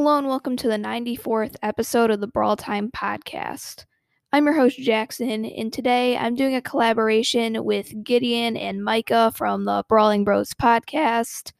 Hello 0.00 0.16
and 0.16 0.28
welcome 0.28 0.56
to 0.56 0.66
the 0.66 0.78
94th 0.78 1.56
episode 1.62 2.10
of 2.10 2.20
the 2.20 2.26
Brawl 2.26 2.56
Time 2.56 2.90
podcast. 2.90 3.84
I'm 4.32 4.46
your 4.46 4.54
host 4.54 4.78
Jackson, 4.78 5.44
and 5.44 5.70
today 5.70 6.16
I'm 6.16 6.34
doing 6.34 6.54
a 6.54 6.62
collaboration 6.62 7.62
with 7.66 7.92
Gideon 8.02 8.56
and 8.56 8.82
Micah 8.82 9.30
from 9.36 9.66
the 9.66 9.84
Brawling 9.90 10.24
Bros 10.24 10.54
podcast. 10.54 11.52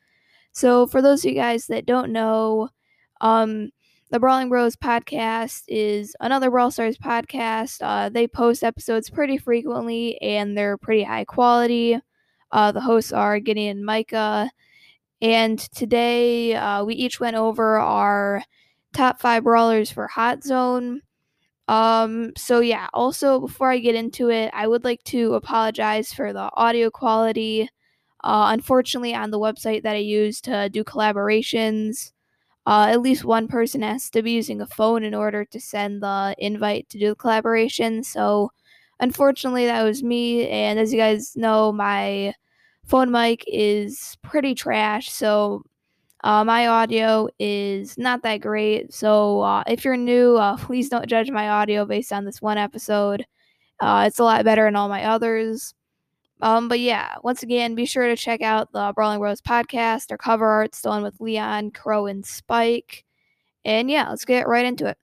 So, 0.52 0.86
for 0.86 1.02
those 1.02 1.22
of 1.22 1.28
you 1.28 1.36
guys 1.36 1.66
that 1.66 1.84
don't 1.84 2.12
know, 2.12 2.70
um, 3.20 3.72
the 4.10 4.18
Brawling 4.18 4.48
Bros 4.48 4.74
podcast 4.74 5.64
is 5.68 6.16
another 6.20 6.50
Brawl 6.50 6.70
Stars 6.70 6.96
podcast. 6.96 7.82
Uh, 7.82 8.08
they 8.08 8.26
post 8.26 8.64
episodes 8.64 9.10
pretty 9.10 9.36
frequently, 9.36 10.18
and 10.22 10.56
they're 10.56 10.78
pretty 10.78 11.02
high 11.02 11.26
quality. 11.26 12.00
Uh, 12.52 12.72
the 12.72 12.80
hosts 12.80 13.12
are 13.12 13.38
Gideon 13.38 13.76
and 13.76 13.84
Micah 13.84 14.50
and 15.22 15.58
today 15.58 16.54
uh, 16.54 16.84
we 16.84 16.94
each 16.94 17.20
went 17.20 17.36
over 17.36 17.78
our 17.78 18.42
top 18.92 19.20
five 19.20 19.44
brawlers 19.44 19.90
for 19.90 20.06
Hot 20.08 20.42
Zone. 20.42 21.02
Um, 21.68 22.32
so 22.36 22.60
yeah, 22.60 22.88
also 22.92 23.40
before 23.40 23.70
I 23.70 23.78
get 23.78 23.94
into 23.94 24.30
it, 24.30 24.50
I 24.52 24.66
would 24.66 24.84
like 24.84 25.04
to 25.04 25.34
apologize 25.34 26.12
for 26.12 26.32
the 26.32 26.50
audio 26.54 26.90
quality. 26.90 27.68
Uh, 28.24 28.50
unfortunately, 28.52 29.14
on 29.14 29.30
the 29.30 29.38
website 29.38 29.82
that 29.84 29.94
I 29.94 29.98
use 30.00 30.40
to 30.42 30.68
do 30.68 30.84
collaborations, 30.84 32.12
uh, 32.66 32.88
at 32.90 33.00
least 33.00 33.24
one 33.24 33.48
person 33.48 33.82
has 33.82 34.10
to 34.10 34.22
be 34.22 34.32
using 34.32 34.60
a 34.60 34.66
phone 34.66 35.04
in 35.04 35.14
order 35.14 35.44
to 35.44 35.60
send 35.60 36.02
the 36.02 36.34
invite 36.38 36.88
to 36.90 36.98
do 36.98 37.10
the 37.10 37.14
collaboration. 37.14 38.04
So, 38.04 38.50
unfortunately, 38.98 39.66
that 39.66 39.82
was 39.82 40.02
me. 40.02 40.48
And 40.48 40.78
as 40.78 40.92
you 40.92 40.98
guys 40.98 41.36
know, 41.36 41.72
my 41.72 42.34
phone 42.86 43.10
mic 43.10 43.44
is 43.46 44.16
pretty 44.22 44.54
trash, 44.54 45.10
so 45.10 45.62
uh, 46.22 46.44
my 46.44 46.66
audio 46.66 47.28
is 47.38 47.96
not 47.96 48.22
that 48.22 48.38
great. 48.38 48.92
So 48.92 49.40
uh, 49.40 49.64
if 49.66 49.84
you're 49.84 49.96
new, 49.96 50.36
uh, 50.36 50.56
please 50.58 50.88
don't 50.88 51.08
judge 51.08 51.30
my 51.30 51.48
audio 51.48 51.84
based 51.84 52.12
on 52.12 52.24
this 52.24 52.42
one 52.42 52.58
episode. 52.58 53.24
Uh, 53.80 54.04
it's 54.06 54.18
a 54.18 54.24
lot 54.24 54.44
better 54.44 54.64
than 54.64 54.76
all 54.76 54.88
my 54.88 55.04
others. 55.04 55.74
Um, 56.42 56.68
but 56.68 56.80
yeah, 56.80 57.16
once 57.22 57.42
again, 57.42 57.74
be 57.74 57.84
sure 57.84 58.08
to 58.08 58.16
check 58.16 58.40
out 58.42 58.72
the 58.72 58.92
Brawling 58.94 59.18
Bros 59.18 59.42
podcast. 59.42 60.10
Our 60.10 60.18
cover 60.18 60.46
art's 60.46 60.80
the 60.80 60.88
one 60.88 61.02
with 61.02 61.20
Leon, 61.20 61.70
Crow, 61.72 62.06
and 62.06 62.24
Spike. 62.24 63.04
And 63.64 63.90
yeah, 63.90 64.08
let's 64.08 64.24
get 64.24 64.48
right 64.48 64.64
into 64.64 64.86
it. 64.86 64.96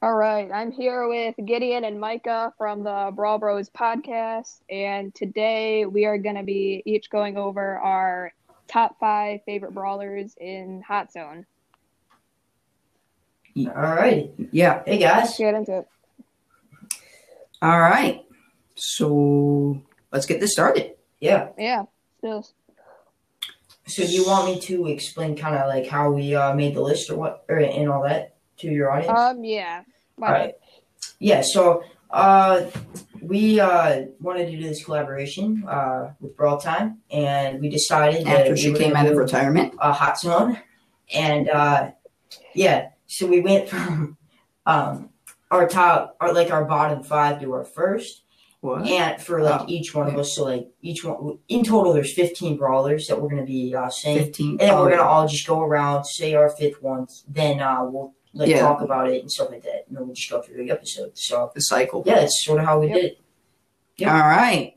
All 0.00 0.14
right, 0.14 0.48
I'm 0.54 0.70
here 0.70 1.08
with 1.08 1.34
Gideon 1.44 1.82
and 1.82 1.98
Micah 1.98 2.52
from 2.56 2.84
the 2.84 3.10
Brawl 3.12 3.38
Bros 3.38 3.68
podcast, 3.68 4.60
and 4.70 5.12
today 5.12 5.86
we 5.86 6.04
are 6.04 6.18
going 6.18 6.36
to 6.36 6.44
be 6.44 6.84
each 6.86 7.10
going 7.10 7.36
over 7.36 7.78
our 7.78 8.32
top 8.68 9.00
five 9.00 9.40
favorite 9.44 9.74
brawlers 9.74 10.36
in 10.40 10.84
Hot 10.86 11.10
Zone. 11.10 11.46
All 13.56 13.72
right, 13.74 14.30
yeah. 14.52 14.84
Hey 14.86 14.98
guys, 14.98 15.24
let's 15.24 15.38
get 15.38 15.54
into 15.56 15.78
it. 15.78 15.88
All 17.60 17.80
right, 17.80 18.24
so 18.76 19.82
let's 20.12 20.26
get 20.26 20.38
this 20.38 20.52
started. 20.52 20.92
Yeah, 21.18 21.48
yeah. 21.58 21.86
Still. 22.18 22.46
So 23.88 24.06
do 24.06 24.12
you 24.12 24.24
want 24.24 24.46
me 24.46 24.60
to 24.60 24.86
explain 24.86 25.36
kind 25.36 25.56
of 25.56 25.66
like 25.66 25.88
how 25.88 26.12
we 26.12 26.36
uh, 26.36 26.54
made 26.54 26.76
the 26.76 26.82
list 26.82 27.10
or 27.10 27.16
what, 27.16 27.44
or 27.48 27.56
and 27.58 27.88
all 27.88 28.04
that? 28.04 28.36
To 28.58 28.68
your 28.68 28.90
audience? 28.90 29.18
Um, 29.18 29.44
yeah. 29.44 29.82
All 30.20 30.28
right. 30.30 30.54
Yeah, 31.18 31.42
so 31.42 31.84
uh, 32.10 32.66
we 33.20 33.60
uh, 33.60 34.02
wanted 34.20 34.46
to 34.46 34.56
do 34.56 34.62
this 34.62 34.84
collaboration 34.84 35.64
uh, 35.68 36.12
with 36.20 36.36
Brawl 36.36 36.58
Time, 36.58 36.98
and 37.10 37.60
we 37.60 37.68
decided 37.68 38.26
after 38.26 38.56
she 38.56 38.72
came 38.72 38.96
out 38.96 39.06
of 39.06 39.16
retirement, 39.16 39.74
a 39.78 39.92
hot 39.92 40.18
zone, 40.18 40.58
and 41.12 41.48
uh, 41.48 41.90
yeah, 42.54 42.90
so 43.06 43.26
we 43.26 43.40
went 43.40 43.68
from 43.68 44.16
um, 44.66 45.10
our 45.50 45.68
top, 45.68 46.16
our 46.20 46.32
like 46.32 46.50
our 46.50 46.64
bottom 46.64 47.02
five 47.02 47.40
to 47.40 47.52
our 47.52 47.64
first. 47.64 48.24
What? 48.60 48.88
And 48.88 49.22
for 49.22 49.40
like 49.40 49.60
oh, 49.60 49.64
each 49.68 49.94
one 49.94 50.08
of 50.08 50.16
us, 50.16 50.34
so 50.34 50.44
like 50.44 50.68
each 50.82 51.04
one 51.04 51.38
in 51.48 51.62
total, 51.62 51.92
there's 51.92 52.12
15 52.12 52.56
brawlers 52.56 53.06
that 53.06 53.20
we're 53.20 53.28
gonna 53.28 53.44
be 53.44 53.72
uh, 53.72 53.88
saying, 53.88 54.18
15. 54.18 54.50
and 54.50 54.58
then 54.58 54.76
we're 54.76 54.90
gonna 54.90 55.02
all 55.02 55.28
just 55.28 55.46
go 55.46 55.60
around, 55.60 56.04
say 56.04 56.34
our 56.34 56.50
fifth 56.50 56.82
ones, 56.82 57.24
then 57.28 57.60
uh, 57.60 57.84
we'll 57.84 58.14
like 58.32 58.48
yeah. 58.48 58.60
talk 58.60 58.80
about 58.80 59.10
it 59.10 59.20
and 59.20 59.30
stuff 59.30 59.50
like 59.50 59.62
that. 59.62 59.84
And 59.88 59.96
then 59.96 60.06
we'll 60.06 60.14
just 60.14 60.30
go 60.30 60.42
through 60.42 60.56
the 60.64 60.70
episode. 60.70 61.16
So 61.16 61.50
the 61.54 61.60
cycle. 61.60 62.02
Yeah, 62.06 62.20
that's 62.20 62.44
sort 62.44 62.60
of 62.60 62.66
how 62.66 62.80
we 62.80 62.88
yep. 62.88 62.96
did 62.96 63.04
it. 63.04 63.20
Yep. 63.98 64.12
All 64.12 64.18
right. 64.18 64.74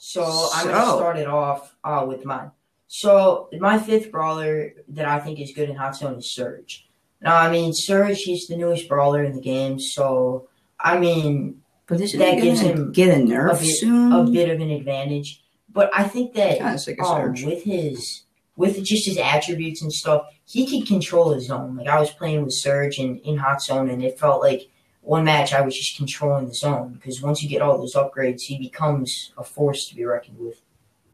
So, 0.00 0.24
so, 0.24 0.50
I'm 0.54 0.66
gonna 0.66 0.96
start 0.96 1.18
it 1.18 1.28
off 1.28 1.76
uh, 1.84 2.04
with 2.06 2.24
mine. 2.24 2.50
So 2.88 3.48
my 3.58 3.78
fifth 3.78 4.10
brawler 4.10 4.72
that 4.88 5.06
I 5.06 5.20
think 5.20 5.40
is 5.40 5.52
good 5.54 5.70
in 5.70 5.76
Hot 5.76 5.96
Zone 5.96 6.18
is 6.18 6.34
Surge. 6.34 6.88
Now 7.20 7.36
I 7.36 7.50
mean 7.50 7.72
Surge, 7.72 8.18
he's 8.18 8.46
the 8.48 8.56
newest 8.56 8.88
brawler 8.88 9.22
in 9.22 9.32
the 9.32 9.40
game, 9.40 9.78
so 9.78 10.48
I 10.78 10.98
mean 10.98 11.62
but 11.86 11.98
that 11.98 12.40
gives 12.40 12.60
him 12.60 12.92
get 12.92 13.16
a 13.16 13.20
nerf 13.20 13.56
a 13.56 13.60
bit, 13.60 13.76
soon? 13.76 14.12
a 14.12 14.24
bit 14.24 14.50
of 14.50 14.60
an 14.60 14.70
advantage. 14.70 15.42
But 15.70 15.90
I 15.94 16.04
think 16.04 16.34
that 16.34 16.60
um, 16.60 17.32
with 17.44 17.62
his 17.62 18.22
with 18.56 18.82
just 18.84 19.06
his 19.06 19.18
attributes 19.18 19.82
and 19.82 19.92
stuff, 19.92 20.26
he 20.44 20.66
can 20.66 20.84
control 20.86 21.32
his 21.32 21.46
zone. 21.46 21.76
Like 21.76 21.88
I 21.88 21.98
was 21.98 22.10
playing 22.10 22.44
with 22.44 22.54
Surge 22.54 22.98
and 22.98 23.20
in 23.20 23.38
Hot 23.38 23.62
Zone, 23.62 23.88
and 23.88 24.02
it 24.02 24.18
felt 24.18 24.42
like 24.42 24.68
one 25.00 25.24
match 25.24 25.52
I 25.52 25.62
was 25.62 25.76
just 25.76 25.96
controlling 25.96 26.46
the 26.46 26.54
zone 26.54 26.92
because 26.94 27.22
once 27.22 27.42
you 27.42 27.48
get 27.48 27.62
all 27.62 27.78
those 27.78 27.94
upgrades, 27.94 28.42
he 28.42 28.58
becomes 28.58 29.32
a 29.36 29.44
force 29.44 29.88
to 29.88 29.96
be 29.96 30.04
reckoned 30.04 30.38
with. 30.38 30.62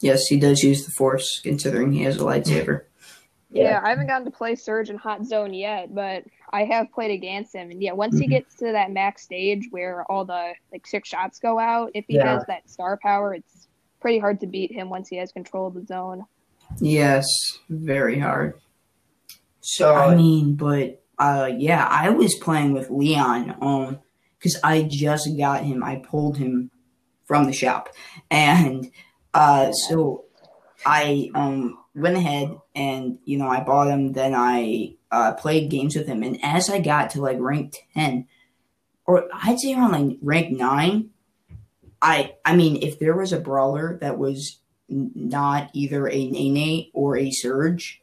Yes, 0.00 0.26
he 0.26 0.38
does 0.38 0.62
use 0.62 0.84
the 0.84 0.92
force, 0.92 1.40
considering 1.42 1.92
he 1.92 2.02
has 2.02 2.16
a 2.16 2.20
lightsaber. 2.20 2.82
yeah. 3.50 3.62
yeah, 3.62 3.80
I 3.82 3.90
haven't 3.90 4.06
gotten 4.06 4.24
to 4.26 4.30
play 4.30 4.54
Surge 4.54 4.90
in 4.90 4.96
Hot 4.96 5.24
Zone 5.24 5.54
yet, 5.54 5.94
but 5.94 6.24
I 6.52 6.64
have 6.64 6.92
played 6.92 7.10
against 7.10 7.54
him. 7.54 7.70
And 7.70 7.82
yeah, 7.82 7.92
once 7.92 8.14
mm-hmm. 8.14 8.22
he 8.22 8.28
gets 8.28 8.54
to 8.56 8.72
that 8.72 8.92
max 8.92 9.22
stage 9.22 9.66
where 9.70 10.04
all 10.10 10.24
the 10.24 10.52
like 10.72 10.86
six 10.86 11.08
shots 11.08 11.38
go 11.38 11.58
out, 11.58 11.90
if 11.94 12.04
he 12.06 12.16
yeah. 12.16 12.34
has 12.34 12.44
that 12.46 12.68
star 12.70 12.98
power, 13.02 13.34
it's 13.34 13.68
pretty 14.00 14.18
hard 14.18 14.40
to 14.40 14.46
beat 14.46 14.70
him 14.70 14.88
once 14.90 15.08
he 15.08 15.16
has 15.16 15.32
control 15.32 15.66
of 15.66 15.74
the 15.74 15.84
zone. 15.84 16.24
Yes, 16.80 17.26
very 17.68 18.18
hard. 18.18 18.60
So 19.60 19.94
I 19.94 20.14
mean, 20.14 20.54
but 20.54 21.02
uh, 21.18 21.50
yeah, 21.56 21.86
I 21.90 22.10
was 22.10 22.34
playing 22.36 22.72
with 22.72 22.90
Leon 22.90 23.56
um 23.60 23.98
because 24.38 24.58
I 24.62 24.82
just 24.82 25.28
got 25.36 25.64
him. 25.64 25.82
I 25.82 25.96
pulled 25.96 26.36
him 26.36 26.70
from 27.26 27.44
the 27.44 27.52
shop, 27.52 27.90
and 28.30 28.90
uh, 29.34 29.72
so 29.72 30.24
I 30.86 31.30
um 31.34 31.78
went 31.94 32.16
ahead 32.16 32.56
and 32.74 33.18
you 33.24 33.38
know 33.38 33.48
I 33.48 33.60
bought 33.60 33.88
him. 33.88 34.12
Then 34.12 34.34
I 34.34 34.94
uh, 35.10 35.32
played 35.34 35.70
games 35.70 35.96
with 35.96 36.06
him, 36.06 36.22
and 36.22 36.38
as 36.42 36.70
I 36.70 36.80
got 36.80 37.10
to 37.10 37.20
like 37.20 37.38
rank 37.40 37.76
ten, 37.94 38.26
or 39.04 39.28
I'd 39.34 39.58
say 39.58 39.74
around 39.74 39.92
like 39.92 40.18
rank 40.22 40.56
nine, 40.56 41.10
I 42.00 42.36
I 42.44 42.56
mean 42.56 42.82
if 42.82 42.98
there 42.98 43.16
was 43.16 43.32
a 43.32 43.40
brawler 43.40 43.98
that 44.00 44.18
was 44.18 44.60
not 44.88 45.70
either 45.72 46.08
a 46.08 46.30
Nene 46.30 46.90
or 46.92 47.16
a 47.16 47.30
Surge, 47.30 48.00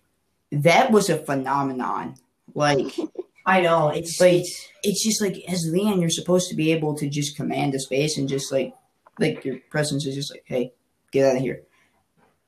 that 0.51 0.91
was 0.91 1.09
a 1.09 1.17
phenomenon. 1.17 2.15
Like 2.53 2.95
I 3.45 3.61
know 3.61 3.89
it's 3.89 4.19
like 4.19 4.43
it's 4.83 5.03
just 5.03 5.21
like 5.21 5.43
as 5.47 5.69
Leon, 5.71 6.01
you're 6.01 6.09
supposed 6.09 6.49
to 6.49 6.55
be 6.55 6.71
able 6.71 6.95
to 6.95 7.09
just 7.09 7.35
command 7.35 7.75
a 7.75 7.79
space 7.79 8.17
and 8.17 8.27
just 8.27 8.51
like 8.51 8.73
like 9.19 9.45
your 9.45 9.57
presence 9.69 10.05
is 10.05 10.15
just 10.15 10.31
like, 10.31 10.43
hey, 10.45 10.73
get 11.11 11.29
out 11.29 11.37
of 11.37 11.41
here. 11.41 11.63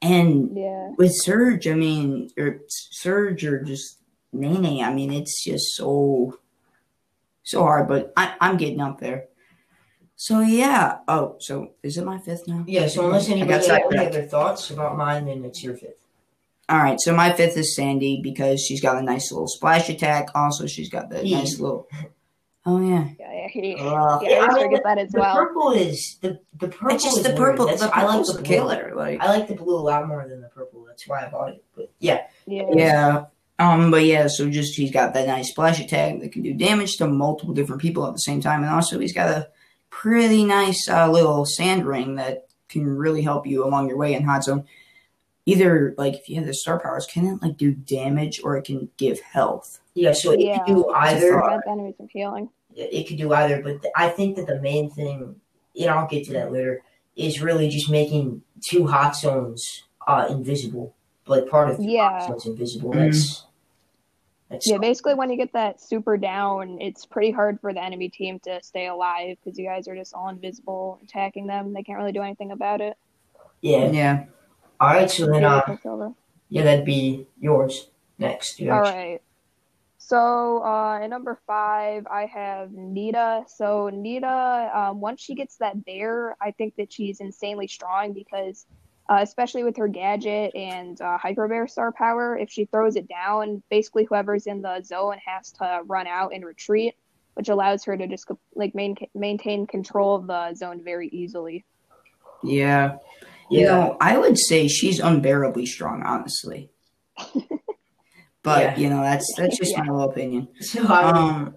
And 0.01 0.55
yeah. 0.55 0.91
with 0.97 1.11
Surge, 1.13 1.67
I 1.67 1.73
mean, 1.73 2.29
or 2.37 2.61
Surge 2.67 3.45
or 3.45 3.63
just 3.63 3.99
Nene, 4.33 4.83
I 4.83 4.93
mean, 4.93 5.11
it's 5.11 5.43
just 5.43 5.75
so 5.75 6.39
so 7.43 7.61
hard. 7.61 7.87
But 7.87 8.13
I, 8.17 8.35
I'm 8.41 8.57
getting 8.57 8.81
up 8.81 8.99
there. 8.99 9.25
So 10.17 10.41
yeah. 10.41 10.97
Oh, 11.07 11.35
so 11.39 11.73
is 11.83 11.97
it 11.97 12.03
my 12.03 12.17
fifth 12.17 12.47
now? 12.47 12.65
Yeah. 12.67 12.87
So 12.87 13.05
unless 13.05 13.29
anybody 13.29 13.53
has 13.53 13.69
any 13.69 14.07
other 14.07 14.23
thoughts 14.23 14.71
about 14.71 14.97
mine, 14.97 15.27
then 15.27 15.45
it's 15.45 15.63
your 15.63 15.77
fifth. 15.77 16.03
All 16.67 16.79
right. 16.79 16.99
So 16.99 17.15
my 17.15 17.31
fifth 17.31 17.55
is 17.55 17.75
Sandy 17.75 18.19
because 18.21 18.59
she's 18.59 18.81
got 18.81 18.97
a 18.97 19.01
nice 19.03 19.31
little 19.31 19.47
splash 19.47 19.89
attack. 19.89 20.29
Also, 20.33 20.65
she's 20.65 20.89
got 20.89 21.09
the 21.09 21.23
nice 21.23 21.59
little. 21.59 21.87
Oh 22.65 22.81
yeah. 22.81 23.09
Yeah, 23.19 23.47
yeah, 23.53 23.75
uh, 23.75 24.19
yeah. 24.23 24.47
I 24.49 24.61
forget 24.61 24.81
that 24.83 24.97
as 24.97 25.11
the 25.11 25.19
well. 25.19 25.35
Purple 25.35 25.71
is 25.71 26.17
the 26.21 26.39
the 26.59 26.67
purple. 26.67 26.95
It's 26.95 27.03
just 27.03 27.23
the 27.23 27.33
purple. 27.33 27.67
The 27.67 27.89
I 27.93 28.03
like 28.03 28.25
the 28.25 28.33
blue. 28.33 28.43
killer. 28.43 28.93
Like 28.95 29.21
I 29.21 29.29
like 29.37 29.47
the 29.47 29.55
blue 29.55 29.75
a 29.75 29.79
lot 29.79 30.07
more 30.07 30.27
than 30.27 30.41
the 30.41 30.49
purple. 30.49 30.83
That's 30.85 31.07
why 31.07 31.25
I 31.25 31.29
bought 31.29 31.51
it. 31.51 31.63
But 31.75 31.91
yeah. 31.99 32.23
Yeah. 32.47 32.65
Yeah. 32.73 33.25
Um, 33.59 33.89
but 33.91 34.03
yeah, 34.03 34.27
so 34.27 34.49
just 34.49 34.75
he's 34.75 34.91
got 34.91 35.13
that 35.13 35.27
nice 35.27 35.49
splash 35.49 35.79
attack 35.79 36.19
that 36.19 36.31
can 36.31 36.41
do 36.41 36.53
damage 36.53 36.97
to 36.97 37.07
multiple 37.07 37.53
different 37.53 37.81
people 37.81 38.05
at 38.05 38.13
the 38.13 38.19
same 38.19 38.41
time, 38.41 38.63
and 38.63 38.71
also 38.71 38.99
he's 38.99 39.13
got 39.13 39.29
a 39.29 39.47
pretty 40.01 40.45
nice 40.45 40.87
uh, 40.87 41.09
little 41.09 41.43
sand 41.43 41.85
ring 41.85 42.15
that 42.15 42.45
can 42.69 42.85
really 42.85 43.23
help 43.23 43.47
you 43.47 43.65
along 43.65 43.87
your 43.87 43.97
way 43.97 44.13
in 44.13 44.23
hot 44.23 44.43
zone. 44.43 44.63
Either 45.47 45.95
like 45.97 46.13
if 46.13 46.29
you 46.29 46.35
have 46.35 46.45
the 46.45 46.53
star 46.53 46.79
powers, 46.79 47.07
can 47.07 47.25
it 47.25 47.41
like 47.41 47.57
do 47.57 47.73
damage 47.73 48.39
or 48.43 48.55
it 48.57 48.63
can 48.63 48.89
give 48.97 49.19
health? 49.21 49.79
Yeah, 49.95 50.11
so 50.11 50.31
it 50.31 50.41
yeah. 50.41 50.57
can 50.59 50.75
do 50.75 50.89
either. 50.89 51.41
enemies 51.67 51.95
of 51.99 52.09
healing. 52.11 52.49
It 52.75 53.07
could 53.07 53.17
do 53.17 53.33
either, 53.33 53.63
but 53.63 53.81
I 53.95 54.09
think 54.09 54.35
that 54.35 54.45
the 54.45 54.61
main 54.61 54.91
thing, 54.91 55.35
and 55.79 55.89
I'll 55.89 56.07
get 56.07 56.25
to 56.25 56.33
that 56.33 56.51
later, 56.51 56.83
is 57.15 57.41
really 57.41 57.67
just 57.67 57.89
making 57.89 58.43
two 58.69 58.85
hot 58.85 59.15
zones 59.15 59.85
uh, 60.05 60.27
invisible. 60.29 60.93
Like 61.25 61.49
part 61.49 61.71
of 61.71 61.79
yeah. 61.79 62.19
hot 62.19 62.27
zones 62.27 62.45
invisible. 62.45 62.91
Mm-hmm. 62.91 63.05
That's 63.05 63.46
That's 64.49 64.65
Yeah, 64.67 64.77
basically 64.77 65.13
when 65.13 65.29
you 65.29 65.35
get 65.37 65.51
that 65.53 65.81
super 65.81 66.15
down, 66.17 66.77
it's 66.79 67.05
pretty 67.05 67.31
hard 67.31 67.59
for 67.59 67.73
the 67.73 67.83
enemy 67.83 68.07
team 68.09 68.39
to 68.45 68.61
stay 68.63 68.87
alive 68.87 69.37
because 69.43 69.59
you 69.59 69.65
guys 69.65 69.87
are 69.87 69.95
just 69.95 70.13
all 70.13 70.29
invisible 70.29 70.99
attacking 71.03 71.47
them. 71.47 71.73
They 71.73 71.83
can't 71.83 71.97
really 71.99 72.13
do 72.13 72.21
anything 72.21 72.51
about 72.51 72.79
it. 72.81 72.95
yeah. 73.61 73.91
Yeah. 73.91 74.25
All 74.79 74.89
right, 74.89 75.09
so 75.09 75.25
then, 75.25 75.43
uh, 75.43 75.61
yeah, 76.49 76.63
that'd 76.63 76.85
be 76.85 77.25
yours 77.39 77.89
next. 78.19 78.59
You 78.59 78.71
All 78.71 78.85
actually- 78.85 78.93
right. 79.11 79.21
So 79.99 80.63
uh, 80.63 80.99
at 81.01 81.07
number 81.09 81.37
five, 81.47 82.05
I 82.07 82.27
have 82.27 82.71
Nita. 82.71 83.43
So 83.47 83.89
Nita, 83.89 84.71
um, 84.73 85.01
once 85.01 85.19
she 85.19 85.33
gets 85.35 85.57
that 85.57 85.83
bear, 85.83 86.37
I 86.39 86.51
think 86.51 86.75
that 86.77 86.93
she's 86.93 87.19
insanely 87.19 87.67
strong 87.67 88.13
because, 88.13 88.65
uh, 89.09 89.19
especially 89.21 89.63
with 89.63 89.77
her 89.77 89.87
gadget 89.87 90.53
and 90.55 90.99
uh, 91.01 91.17
hyper 91.17 91.47
bear 91.47 91.67
star 91.67 91.91
power, 91.91 92.37
if 92.37 92.49
she 92.49 92.65
throws 92.65 92.95
it 92.95 93.07
down, 93.07 93.63
basically 93.69 94.03
whoever's 94.05 94.47
in 94.47 94.61
the 94.61 94.81
zone 94.83 95.17
has 95.25 95.51
to 95.51 95.81
run 95.85 96.07
out 96.07 96.33
and 96.33 96.43
retreat, 96.45 96.93
which 97.35 97.49
allows 97.49 97.83
her 97.85 97.95
to 97.95 98.07
just 98.07 98.29
like 98.55 98.75
main- 98.75 98.97
maintain 99.15 99.65
control 99.65 100.15
of 100.15 100.27
the 100.27 100.53
zone 100.55 100.83
very 100.83 101.07
easily. 101.09 101.63
Yeah. 102.43 102.97
You 103.49 103.61
Yeah. 103.61 103.65
know, 103.67 103.97
I 104.01 104.17
would 104.17 104.37
say 104.37 104.67
she's 104.67 104.99
unbearably 104.99 105.65
strong, 105.65 106.03
honestly. 106.03 106.69
but 108.43 108.61
Yeah. 108.61 108.77
you 108.77 108.89
know, 108.89 109.01
that's 109.01 109.33
that's 109.37 109.57
just 109.57 109.77
my 109.77 109.85
little 109.85 110.09
opinion. 110.09 110.49
So, 110.59 110.85
Um, 110.85 111.55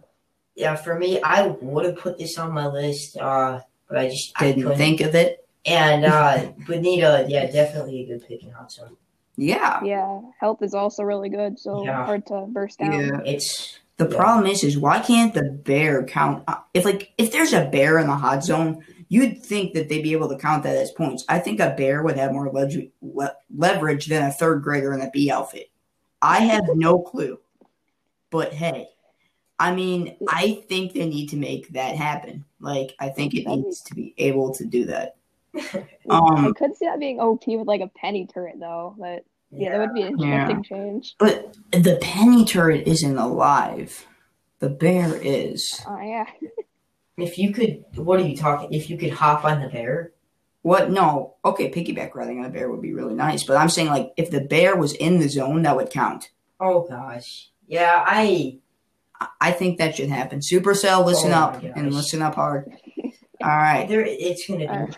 yeah, 0.54 0.76
for 0.76 0.98
me, 0.98 1.20
I 1.22 1.48
would 1.48 1.84
have 1.84 1.96
put 1.96 2.18
this 2.18 2.38
on 2.38 2.52
my 2.52 2.66
list, 2.66 3.16
uh, 3.18 3.60
but 3.88 3.98
I 3.98 4.08
just 4.08 4.32
didn't 4.38 4.62
couldn't. 4.62 4.78
think 4.78 5.00
of 5.00 5.14
it. 5.14 5.39
And 5.66 6.04
uh, 6.04 6.52
Bonita, 6.66 7.26
yeah, 7.28 7.50
definitely 7.50 8.02
a 8.02 8.06
good 8.06 8.26
pick 8.26 8.42
in 8.42 8.50
hot 8.50 8.72
zone. 8.72 8.96
Yeah. 9.36 9.82
Yeah, 9.84 10.20
health 10.38 10.62
is 10.62 10.74
also 10.74 11.02
really 11.02 11.28
good, 11.28 11.58
so 11.58 11.84
Yeah. 11.84 12.04
hard 12.04 12.26
to 12.26 12.46
burst 12.48 12.78
down. 12.78 12.92
Yeah. 12.92 13.20
It's 13.24 13.78
The 13.98 14.08
Yeah. 14.08 14.16
problem 14.16 14.46
is, 14.46 14.64
is 14.64 14.78
why 14.78 15.00
can't 15.00 15.34
the 15.34 15.42
bear 15.50 16.02
count? 16.04 16.44
uh, 16.48 16.56
If 16.72 16.86
like 16.86 17.12
if 17.18 17.32
there's 17.32 17.52
a 17.52 17.66
bear 17.66 17.98
in 17.98 18.06
the 18.06 18.14
hot 18.16 18.42
zone, 18.42 18.82
you'd 19.10 19.42
think 19.42 19.74
that 19.74 19.90
they'd 19.90 20.02
be 20.02 20.12
able 20.12 20.28
to 20.30 20.36
count 20.38 20.62
that 20.62 20.76
as 20.76 20.90
points. 20.92 21.24
I 21.28 21.38
think 21.38 21.60
a 21.60 21.74
bear 21.76 22.02
would 22.02 22.16
have 22.16 22.32
more 22.32 22.50
leg- 22.50 22.92
le- 23.02 23.36
leverage 23.54 24.06
than 24.06 24.22
a 24.26 24.32
third 24.32 24.62
grader 24.62 24.94
in 24.94 25.02
a 25.02 25.10
B 25.10 25.30
outfit. 25.30 25.68
I 26.22 26.38
have 26.40 26.64
no 26.74 26.98
clue, 26.98 27.40
but 28.30 28.54
hey, 28.54 28.88
I 29.58 29.74
mean, 29.74 30.16
I 30.28 30.62
think 30.68 30.94
they 30.94 31.06
need 31.06 31.28
to 31.30 31.36
make 31.36 31.68
that 31.74 31.96
happen. 31.96 32.46
Like, 32.60 32.94
I 32.98 33.10
think 33.10 33.34
it 33.34 33.46
needs 33.46 33.82
to 33.82 33.94
be 33.94 34.14
able 34.16 34.54
to 34.54 34.64
do 34.64 34.86
that. 34.86 35.16
I 35.74 35.84
Um, 36.08 36.54
could 36.54 36.76
see 36.76 36.86
that 36.86 36.98
being 37.00 37.20
OP 37.20 37.46
with 37.46 37.66
like 37.66 37.80
a 37.80 37.88
penny 37.88 38.26
turret 38.26 38.56
though, 38.60 38.94
but 38.98 39.24
yeah, 39.50 39.70
that 39.70 39.80
would 39.80 39.94
be 39.94 40.02
an 40.02 40.18
Yeah. 40.18 40.48
interesting 40.50 40.62
change. 40.62 41.14
but 41.18 41.56
the 41.72 41.98
penny 42.00 42.44
turret 42.44 42.86
isn't 42.86 43.16
alive. 43.18 44.06
The 44.60 44.68
bear 44.68 45.16
is. 45.16 45.80
Oh 45.88 46.00
yeah. 46.00 46.26
If 47.16 47.36
you 47.36 47.52
could, 47.52 47.84
what 47.96 48.18
are 48.18 48.26
you 48.26 48.34
talking? 48.34 48.72
If 48.72 48.88
you 48.88 48.96
could 48.96 49.10
hop 49.10 49.44
on 49.44 49.60
the 49.60 49.68
bear, 49.68 50.12
What? 50.62 50.90
No. 50.90 51.34
Okay, 51.44 51.70
piggyback 51.70 52.14
riding 52.14 52.38
on 52.38 52.46
a 52.46 52.48
bear 52.50 52.70
would 52.70 52.80
be 52.80 52.94
really 52.94 53.12
nice, 53.14 53.42
but 53.44 53.56
I'm 53.58 53.68
saying 53.68 53.88
like 53.88 54.12
if 54.16 54.30
the 54.30 54.40
bear 54.40 54.74
was 54.76 54.94
in 54.94 55.18
the 55.20 55.28
zone, 55.28 55.62
that 55.62 55.76
would 55.76 55.90
count. 55.90 56.30
oh 56.60 56.86
gosh, 56.88 57.50
yeah, 57.66 58.02
I 58.06 58.58
I- 59.20 59.28
I 59.48 59.50
think 59.52 59.76
that 59.78 59.96
should 59.96 60.08
happen. 60.08 60.38
Supercell, 60.38 61.04
listen 61.04 61.30
Oh 61.32 61.34
my 61.34 61.42
up 61.42 61.62
and 61.76 61.92
listen 61.92 62.22
up 62.22 62.36
hard. 62.36 62.72
All 63.42 63.48
right. 63.48 63.86
there. 63.86 64.02
It's 64.06 64.46
gonna 64.46 64.60
be, 64.60 64.68
Alright. 64.68 64.96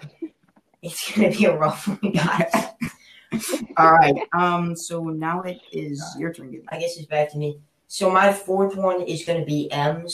It's 0.83 1.13
gonna 1.13 1.31
be 1.31 1.45
a 1.45 1.57
rough 1.57 1.87
one, 1.89 1.99
guys. 2.13 2.53
All 3.77 3.93
right. 3.93 4.15
Um. 4.33 4.77
So 4.77 5.05
now 5.05 5.43
it 5.43 5.61
is 5.73 6.03
your 6.19 6.33
turn. 6.33 6.61
I 6.69 6.79
guess 6.79 6.97
it's 6.97 7.07
back 7.07 7.31
to 7.33 7.39
me. 7.39 7.59
So 7.87 8.11
my 8.11 8.33
fourth 8.33 8.77
one 8.77 9.03
is 9.03 9.25
gonna 9.25 9.45
be 9.45 9.69
EMZ. 9.73 10.13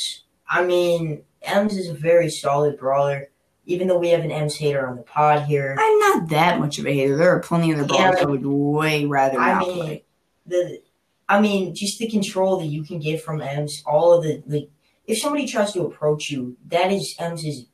I 0.49 0.65
mean, 0.65 1.23
EMZ 1.47 1.73
is 1.73 1.89
a 1.89 1.95
very 1.95 2.31
solid 2.31 2.79
brawler. 2.79 3.31
Even 3.67 3.87
though 3.87 3.99
we 3.99 4.09
have 4.11 4.25
an 4.25 4.31
EMZ 4.31 4.57
hater 4.57 4.87
on 4.89 4.97
the 4.97 5.03
pod 5.03 5.43
here, 5.43 5.77
I'm 5.79 5.99
not 5.99 6.29
that 6.31 6.59
much 6.59 6.79
of 6.79 6.87
a 6.87 6.93
hater. 6.93 7.17
There 7.17 7.35
are 7.35 7.41
plenty 7.41 7.71
of 7.73 7.79
the 7.79 7.95
Yeah, 7.95 8.11
brawlers 8.13 8.21
I 8.23 8.25
would 8.27 8.47
way 8.47 9.05
rather 9.05 9.39
I 9.39 9.53
not 9.53 9.67
mean, 9.67 9.77
play. 9.77 10.05
the 10.47 10.83
I 11.29 11.41
mean, 11.41 11.75
just 11.75 11.99
the 11.99 12.09
control 12.09 12.59
that 12.61 12.67
you 12.67 12.83
can 12.83 12.99
get 12.99 13.23
from 13.23 13.41
EMZ, 13.41 13.83
all 13.85 14.13
of 14.15 14.23
the 14.25 14.43
like 14.47 14.71
if 15.07 15.19
somebody 15.19 15.47
tries 15.47 15.73
to 15.73 15.83
approach 15.85 16.31
you, 16.31 16.57
that 16.69 16.91
is 16.93 17.15
EMZ's 17.19 17.67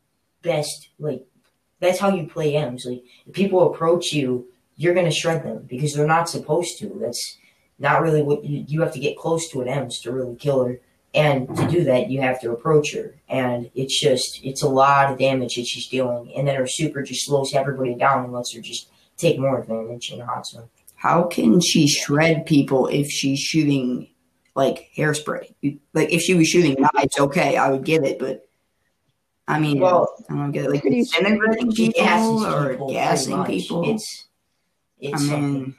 best 0.43 0.89
like 0.99 1.27
that's 1.85 1.99
how 1.99 2.15
you 2.15 2.27
play 2.27 2.53
EMZ. 2.53 2.87
Like 2.87 3.05
if 3.27 3.33
people 3.33 3.73
approach 3.73 4.13
you, 4.13 4.49
you're 4.77 4.95
gonna 4.95 5.13
shred 5.13 5.45
them 5.45 5.67
because 5.69 5.95
they're 5.95 6.07
not 6.07 6.29
supposed 6.29 6.79
to. 6.79 6.97
That's 7.01 7.39
not 7.79 8.03
really 8.03 8.23
what 8.23 8.45
you 8.45 8.65
you 8.67 8.81
have 8.83 8.93
to 8.95 9.01
get 9.01 9.19
close 9.19 9.49
to 9.51 9.61
an 9.61 9.69
EMZ 9.69 10.03
to 10.03 10.13
really 10.13 10.37
kill 10.37 10.65
her. 10.65 10.81
And 11.15 11.47
to 11.57 11.69
do 11.69 11.85
that 11.85 12.11
you 12.11 12.21
have 12.23 12.41
to 12.41 12.51
approach 12.51 12.93
her. 12.95 13.15
And 13.29 13.71
it's 13.77 14.01
just 14.01 14.41
it's 14.43 14.63
a 14.63 14.69
lot 14.69 15.13
of 15.13 15.19
damage 15.19 15.55
that 15.57 15.67
she's 15.67 15.87
dealing. 15.87 16.33
And 16.37 16.49
then 16.49 16.57
her 16.57 16.67
super 16.67 17.03
just 17.03 17.27
slows 17.27 17.55
everybody 17.55 17.95
down 17.95 18.25
and 18.25 18.33
lets 18.33 18.53
her 18.55 18.61
just 18.61 18.89
take 19.17 19.39
more 19.39 19.61
advantage 19.61 20.11
in 20.11 20.21
hot 20.21 20.47
zone. 20.47 20.69
How 20.97 21.25
can 21.25 21.61
she 21.61 21.87
shred 21.87 22.47
people 22.47 22.89
if 22.89 23.09
she's 23.09 23.39
shooting 23.39 24.09
like 24.57 24.89
hairspray? 24.97 25.55
Like 25.93 26.13
if 26.13 26.23
she 26.23 26.35
was 26.35 26.49
shooting 26.49 26.77
knives, 26.79 27.19
okay, 27.19 27.57
I 27.57 27.71
would 27.71 27.85
get 27.85 28.05
it, 28.05 28.19
but 28.19 28.44
I 29.47 29.59
mean, 29.59 29.81
Well, 29.81 30.15
I 30.31 30.35
don't 30.35 30.53
get 30.53 30.65
it. 30.67 30.71
Like 30.71 30.81
Pretty 30.83 31.01
disintegrating 31.03 31.71
people 31.73 32.03
gasses 32.03 32.45
or 32.45 32.69
people 32.71 32.87
pretty 32.87 32.93
gassing 32.99 33.45
people. 33.45 33.91
It's 33.91 34.27
it's 35.01 35.15
I 35.23 35.27
something. 35.27 35.53
mean, 35.53 35.75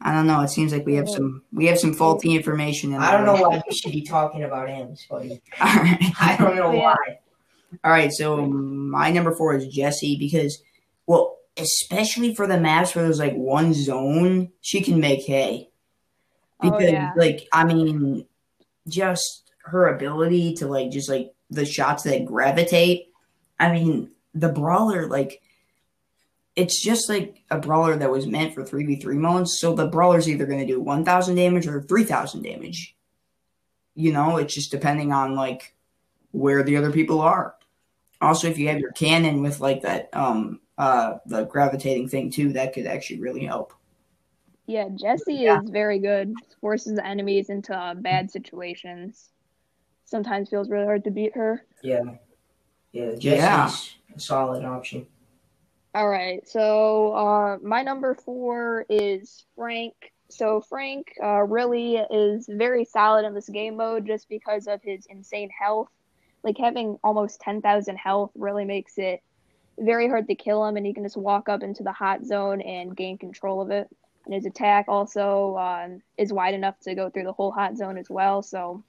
I 0.00 0.12
don't 0.12 0.26
know. 0.26 0.40
It 0.42 0.48
seems 0.48 0.72
like 0.72 0.84
we 0.84 0.94
have 0.96 1.08
some 1.08 1.42
we 1.52 1.66
have 1.66 1.78
some 1.78 1.94
faulty 1.94 2.34
information. 2.34 2.92
In 2.92 3.00
I 3.00 3.12
don't 3.12 3.24
know 3.24 3.34
why 3.40 3.62
we 3.66 3.74
should 3.74 3.92
be 3.92 4.02
talking 4.02 4.42
about 4.42 4.68
M's, 4.68 5.06
buddy. 5.08 5.40
All 5.60 5.66
right. 5.66 6.12
I 6.20 6.36
don't 6.38 6.56
know 6.56 6.72
Yeah. 6.72 6.80
why. 6.94 7.18
All 7.82 7.90
right, 7.90 8.12
so 8.12 8.46
my 8.46 9.10
number 9.10 9.32
four 9.34 9.56
is 9.56 9.66
Jessie 9.66 10.16
because, 10.16 10.62
well, 11.08 11.38
especially 11.56 12.32
for 12.32 12.46
the 12.46 12.58
maps 12.58 12.94
where 12.94 13.02
there's 13.04 13.18
like 13.18 13.34
one 13.34 13.74
zone, 13.74 14.52
she 14.60 14.80
can 14.80 15.00
make 15.00 15.24
hay. 15.24 15.70
Oh, 16.62 16.70
Because, 16.70 16.92
yeah. 16.92 17.12
like, 17.16 17.48
I 17.52 17.64
mean, 17.64 18.26
just 18.86 19.50
her 19.64 19.88
ability 19.88 20.54
to 20.56 20.68
like, 20.68 20.92
just 20.92 21.08
like 21.08 21.32
the 21.50 21.64
shots 21.64 22.02
that 22.04 22.24
gravitate. 22.24 23.12
I 23.58 23.72
mean, 23.72 24.10
the 24.34 24.48
brawler, 24.48 25.06
like, 25.06 25.40
it's 26.56 26.82
just 26.82 27.08
like 27.08 27.42
a 27.50 27.58
brawler 27.58 27.96
that 27.96 28.10
was 28.10 28.26
meant 28.26 28.54
for 28.54 28.64
three 28.64 28.84
v 28.84 28.96
three 28.96 29.16
modes. 29.16 29.58
So 29.58 29.74
the 29.74 29.88
brawler's 29.88 30.28
either 30.28 30.46
going 30.46 30.60
to 30.60 30.66
do 30.66 30.80
one 30.80 31.04
thousand 31.04 31.34
damage 31.36 31.66
or 31.66 31.82
three 31.82 32.04
thousand 32.04 32.42
damage. 32.42 32.96
You 33.94 34.12
know, 34.12 34.36
it's 34.38 34.54
just 34.54 34.70
depending 34.70 35.12
on 35.12 35.34
like 35.34 35.74
where 36.32 36.62
the 36.62 36.76
other 36.76 36.92
people 36.92 37.20
are. 37.20 37.54
Also, 38.20 38.48
if 38.48 38.58
you 38.58 38.68
have 38.68 38.78
your 38.78 38.92
cannon 38.92 39.42
with 39.42 39.60
like 39.60 39.82
that, 39.82 40.08
um, 40.12 40.60
uh, 40.78 41.18
the 41.26 41.44
gravitating 41.44 42.08
thing 42.08 42.30
too, 42.30 42.52
that 42.52 42.72
could 42.72 42.86
actually 42.86 43.20
really 43.20 43.44
help. 43.44 43.72
Yeah, 44.66 44.88
Jessie 44.94 45.34
Yeah. 45.34 45.60
is 45.62 45.70
very 45.70 45.98
good. 45.98 46.32
Forces 46.60 46.94
the 46.96 47.06
enemies 47.06 47.50
into 47.50 47.76
uh, 47.76 47.94
bad 47.94 48.30
situations. 48.30 49.30
Sometimes 50.04 50.48
feels 50.48 50.70
really 50.70 50.84
hard 50.84 51.04
to 51.04 51.10
beat 51.10 51.34
her. 51.34 51.64
Yeah. 51.82 52.02
Yeah, 52.92 53.10
Jessie's 53.14 53.24
Yeah. 53.24 53.70
a 54.14 54.20
solid 54.20 54.64
option. 54.64 55.06
All 55.94 56.08
right, 56.08 56.46
so 56.48 57.12
uh, 57.12 57.58
my 57.62 57.82
number 57.82 58.14
four 58.14 58.84
is 58.88 59.46
Frank. 59.54 59.94
So 60.28 60.60
Frank 60.60 61.12
uh, 61.22 61.42
really 61.42 61.96
is 61.96 62.46
very 62.48 62.84
solid 62.84 63.24
in 63.24 63.34
this 63.34 63.48
game 63.48 63.76
mode 63.76 64.04
just 64.06 64.28
because 64.28 64.66
of 64.66 64.82
his 64.82 65.06
insane 65.08 65.50
health. 65.56 65.88
Like 66.42 66.58
having 66.58 66.98
almost 67.04 67.40
ten 67.40 67.62
thousand 67.62 67.96
health 67.96 68.32
really 68.34 68.64
makes 68.64 68.98
it 68.98 69.22
very 69.78 70.08
hard 70.08 70.26
to 70.28 70.34
kill 70.34 70.66
him, 70.66 70.76
and 70.76 70.84
he 70.84 70.94
can 70.94 71.04
just 71.04 71.16
walk 71.16 71.48
up 71.48 71.62
into 71.62 71.82
the 71.84 71.92
hot 71.92 72.24
zone 72.24 72.60
and 72.60 72.96
gain 72.96 73.16
control 73.16 73.60
of 73.60 73.70
it. 73.70 73.88
And 74.24 74.34
his 74.34 74.46
attack 74.46 74.86
also 74.88 75.56
um, 75.56 76.00
is 76.18 76.32
wide 76.32 76.54
enough 76.54 76.78
to 76.80 76.94
go 76.94 77.08
through 77.10 77.24
the 77.24 77.32
whole 77.32 77.52
hot 77.52 77.76
zone 77.76 77.98
as 77.98 78.10
well. 78.10 78.42
So, 78.42 78.82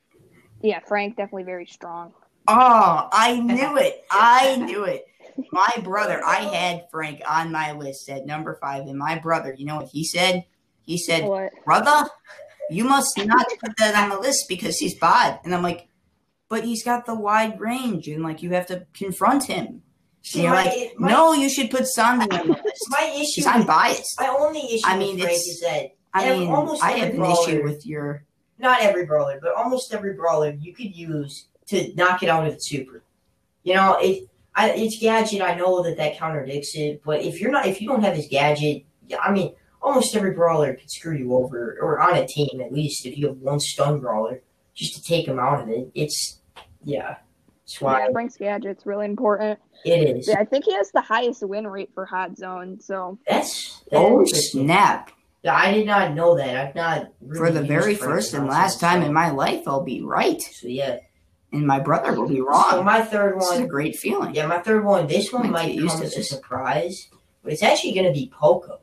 yeah, 0.66 0.80
Frank 0.80 1.16
definitely 1.18 1.44
very 1.44 1.66
strong. 1.66 2.14
Oh, 2.48 3.10
I 3.12 3.40
knew 3.40 3.78
it! 3.78 4.04
I 4.12 4.56
knew 4.58 4.84
it. 4.86 5.06
My 5.52 5.68
brother, 5.84 6.22
I 6.26 6.42
had 6.42 6.86
Frank 6.92 7.22
on 7.28 7.52
my 7.52 7.74
list 7.74 8.10
at 8.10 8.26
number 8.26 8.58
five, 8.62 8.88
and 8.88 8.98
my 8.98 9.20
brother, 9.20 9.54
you 9.58 9.66
know 9.66 9.78
what 9.78 9.88
he 9.88 10.04
said? 10.06 10.46
He 10.84 10.98
said, 10.98 11.24
What? 11.26 11.52
brother, 11.66 12.10
you 12.70 12.84
must 12.86 13.18
not 13.18 13.46
put 13.60 13.76
that 13.78 13.96
on 13.96 14.10
the 14.10 14.20
list 14.20 14.46
because 14.48 14.78
he's 14.78 14.98
bad. 15.00 15.40
And 15.44 15.54
I'm 15.54 15.64
like, 15.64 15.88
but 16.48 16.64
he's 16.64 16.84
got 16.84 17.06
the 17.06 17.16
wide 17.16 17.60
range, 17.60 18.08
and 18.08 18.24
like 18.24 18.42
you 18.44 18.52
have 18.52 18.68
to 18.68 18.86
confront 18.94 19.46
him. 19.46 19.82
See, 20.22 20.42
you're 20.44 20.52
my, 20.52 20.64
like, 20.66 20.94
my, 20.98 21.10
no, 21.12 21.34
you 21.34 21.50
should 21.50 21.70
put 21.70 21.88
Sandy 21.88 22.26
on 22.36 22.48
the 22.48 22.54
list 22.54 22.86
my 22.90 23.16
issue 23.20 23.48
I'm 23.48 23.66
biased. 23.66 24.20
my 24.20 24.28
only 24.28 24.74
issue 24.74 24.82
I 24.86 24.98
mean, 24.98 25.16
with 25.16 25.24
Frank 25.24 25.34
it's- 25.38 25.48
is 25.48 25.62
that 25.62 25.92
I 26.14 26.26
ev- 26.26 26.40
mean, 26.40 26.50
almost 26.50 26.82
I 26.84 26.92
every 26.94 27.02
have 27.02 27.10
an 27.12 27.18
brawler- 27.18 27.50
issue 27.50 27.64
with 27.64 27.86
your. 27.86 28.25
Not 28.58 28.82
every 28.82 29.06
brawler, 29.06 29.40
but 29.42 29.54
almost 29.56 29.94
every 29.94 30.14
brawler 30.14 30.52
you 30.52 30.74
could 30.74 30.96
use 30.96 31.48
to 31.68 31.94
knock 31.96 32.24
it 32.24 32.30
out 32.30 32.48
of 32.48 32.54
the 32.54 32.60
super. 32.60 33.04
You 33.64 33.74
know, 33.74 33.98
it 34.00 34.30
I, 34.56 34.70
it's 34.72 35.00
gadget. 35.00 35.42
I 35.42 35.56
know 35.56 35.84
that 35.84 35.98
that 35.98 36.18
contradicts 36.18 36.76
it, 36.76 37.02
but 37.04 37.22
if 37.22 37.42
you're 37.42 37.52
not, 37.52 37.66
if 37.66 37.82
you 37.82 37.88
don't 37.90 38.04
have 38.04 38.16
his 38.16 38.28
gadget, 38.30 38.86
I 39.22 39.32
mean, 39.32 39.54
almost 39.82 40.16
every 40.16 40.32
brawler 40.32 40.74
can 40.76 40.88
screw 40.88 41.16
you 41.18 41.34
over, 41.36 41.78
or 41.82 42.00
on 42.00 42.16
a 42.16 42.26
team 42.26 42.62
at 42.62 42.72
least. 42.72 43.06
If 43.06 43.18
you 43.18 43.28
have 43.28 43.38
one 43.38 43.60
stun 43.60 44.00
brawler, 44.00 44.42
just 44.74 44.96
to 44.96 45.02
take 45.04 45.28
him 45.28 45.40
out 45.40 45.62
of 45.62 45.70
it, 45.70 45.90
it's 45.94 46.40
yeah. 46.84 47.18
That's 47.66 47.82
why 47.82 48.00
Yeah, 48.06 48.12
Frank's 48.12 48.38
gadget's 48.38 48.86
really 48.86 49.06
important. 49.08 49.60
it 49.84 50.18
is. 50.18 50.28
Yeah, 50.28 50.40
I 50.40 50.46
think 50.46 50.66
he 50.66 50.74
has 50.76 50.92
the 50.92 51.02
highest 51.02 51.42
win 51.46 51.66
rate 51.68 51.90
for 51.96 52.06
Hot 52.06 52.38
Zone. 52.38 52.80
So 52.80 53.18
That's, 53.28 53.82
that's 53.92 53.94
Oh 53.94 54.20
interesting. 54.22 54.66
snap! 54.68 55.12
Yeah, 55.46 55.56
I 55.56 55.72
did 55.72 55.86
not 55.86 56.16
know 56.16 56.36
that. 56.38 56.56
I've 56.58 56.74
not 56.74 57.12
really 57.22 57.38
For 57.38 57.52
the 57.52 57.62
very 57.62 57.94
first 57.94 58.34
and 58.34 58.48
last 58.48 58.80
time 58.80 59.04
in 59.04 59.14
my 59.14 59.30
life, 59.30 59.68
I'll 59.68 59.84
be 59.84 60.02
right, 60.02 60.42
So 60.42 60.68
yeah, 60.68 60.98
and 61.52 61.68
my 61.68 61.80
brother 61.80 62.20
will 62.20 62.28
be 62.28 62.42
wrong. 62.42 62.72
So 62.72 62.84
my 62.84 63.04
third 63.04 63.36
one, 63.36 63.54
is 63.54 63.60
a 63.60 63.68
great 63.68 63.96
feeling. 63.96 64.34
yeah, 64.34 64.48
my 64.48 64.58
third 64.58 64.84
one. 64.84 65.06
This 65.06 65.32
one 65.32 65.52
might 65.52 65.78
come 65.78 66.02
as 66.02 66.18
a 66.18 66.24
surprise, 66.24 67.10
but 67.44 67.54
it's 67.54 67.62
actually 67.62 67.94
going 67.94 68.08
to 68.08 68.12
be 68.12 68.32
Poco. 68.34 68.80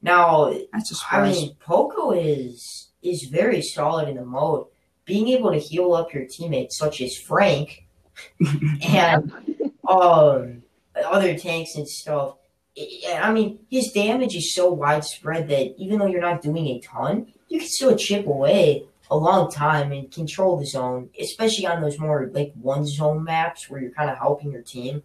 Now, 0.00 0.54
That's 0.72 0.90
a 0.90 0.94
surprise. 0.94 1.36
I 1.36 1.38
mean, 1.38 1.56
Poco 1.60 2.12
is 2.12 2.88
is 3.02 3.24
very 3.24 3.60
solid 3.60 4.08
in 4.08 4.16
the 4.16 4.24
mode. 4.24 4.68
Being 5.04 5.28
able 5.28 5.52
to 5.52 5.58
heal 5.58 5.92
up 5.92 6.14
your 6.14 6.24
teammates, 6.24 6.78
such 6.78 7.02
as 7.02 7.14
Frank 7.14 7.84
and 8.88 9.30
um 9.86 10.62
other 10.96 11.36
tanks 11.36 11.74
and 11.74 11.86
stuff. 11.86 12.36
I 12.76 13.32
mean, 13.32 13.60
his 13.70 13.90
damage 13.92 14.34
is 14.36 14.54
so 14.54 14.72
widespread 14.72 15.48
that 15.48 15.74
even 15.78 15.98
though 15.98 16.06
you're 16.06 16.20
not 16.20 16.42
doing 16.42 16.66
a 16.68 16.80
ton, 16.80 17.32
you 17.48 17.58
can 17.58 17.68
still 17.68 17.96
chip 17.96 18.26
away 18.26 18.86
a 19.10 19.16
long 19.16 19.50
time 19.50 19.92
and 19.92 20.10
control 20.10 20.56
the 20.56 20.66
zone, 20.66 21.10
especially 21.20 21.66
on 21.66 21.82
those 21.82 21.98
more 21.98 22.30
like 22.32 22.52
one 22.54 22.86
zone 22.86 23.24
maps 23.24 23.68
where 23.68 23.80
you're 23.80 23.90
kind 23.90 24.08
of 24.08 24.18
helping 24.18 24.52
your 24.52 24.62
team. 24.62 25.02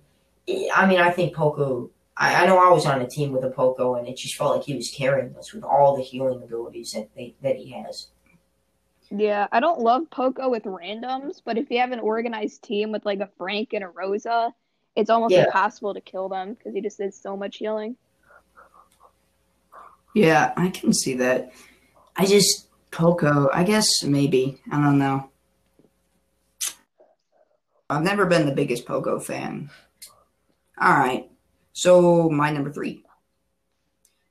I 0.48 0.70
I 0.76 0.86
mean, 0.86 1.00
I 1.00 1.10
think 1.10 1.36
Poco. 1.36 1.90
I, 2.18 2.44
I 2.44 2.46
know 2.46 2.58
I 2.58 2.72
was 2.72 2.86
on 2.86 3.02
a 3.02 3.08
team 3.08 3.32
with 3.32 3.44
a 3.44 3.50
Poco, 3.50 3.96
and 3.96 4.08
it 4.08 4.16
just 4.16 4.36
felt 4.36 4.56
like 4.56 4.66
he 4.66 4.76
was 4.76 4.90
carrying 4.90 5.36
us 5.36 5.54
with 5.54 5.64
all 5.64 5.98
the 5.98 6.04
healing 6.04 6.42
abilities 6.44 6.92
that 6.94 7.10
they, 7.16 7.36
that 7.42 7.58
he 7.58 7.72
has. 7.72 8.08
yeah, 9.10 9.48
I 9.52 9.60
don't 9.60 9.80
love 9.80 10.10
Poco 10.12 10.50
with 10.50 10.64
randoms, 10.64 11.42
but 11.44 11.58
if 11.58 11.70
you 11.70 11.80
have 11.80 11.92
an 11.92 12.00
organized 12.00 12.64
team 12.64 12.92
with 12.92 13.06
like 13.06 13.20
a 13.20 13.30
Frank 13.38 13.74
and 13.74 13.84
a 13.84 13.90
Rosa, 13.90 14.54
it's 14.96 15.10
almost 15.10 15.34
Yeah. 15.34 15.46
impossible 15.46 15.94
to 15.94 16.02
kill 16.02 16.30
them 16.30 16.54
because 16.54 16.74
he 16.74 16.82
just 16.82 16.98
does 16.98 17.16
so 17.16 17.36
much 17.36 17.58
healing. 17.58 17.96
Yeah, 20.14 20.54
I 20.56 20.70
can 20.70 20.94
see 20.94 21.16
that. 21.16 21.52
I 22.16 22.26
just 22.26 22.68
Poco. 22.92 23.50
I 23.54 23.64
guess 23.64 23.88
maybe 24.04 24.62
I 24.72 24.82
don't 24.82 24.98
know. 24.98 25.30
I've 27.90 28.04
never 28.04 28.26
been 28.26 28.46
the 28.46 28.56
biggest 28.56 28.86
Poco 28.86 29.20
fan. 29.20 29.70
All 30.82 30.92
right, 30.94 31.30
so 31.74 32.30
my 32.30 32.52
number 32.52 32.72
three. 32.72 33.04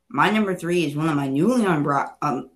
My 0.08 0.30
number 0.30 0.54
three 0.54 0.84
is 0.84 0.96
one 0.96 1.08
of 1.08 1.16
my 1.16 1.28
newly 1.28 1.62
unbro- 1.64 2.12
um, 2.22 2.50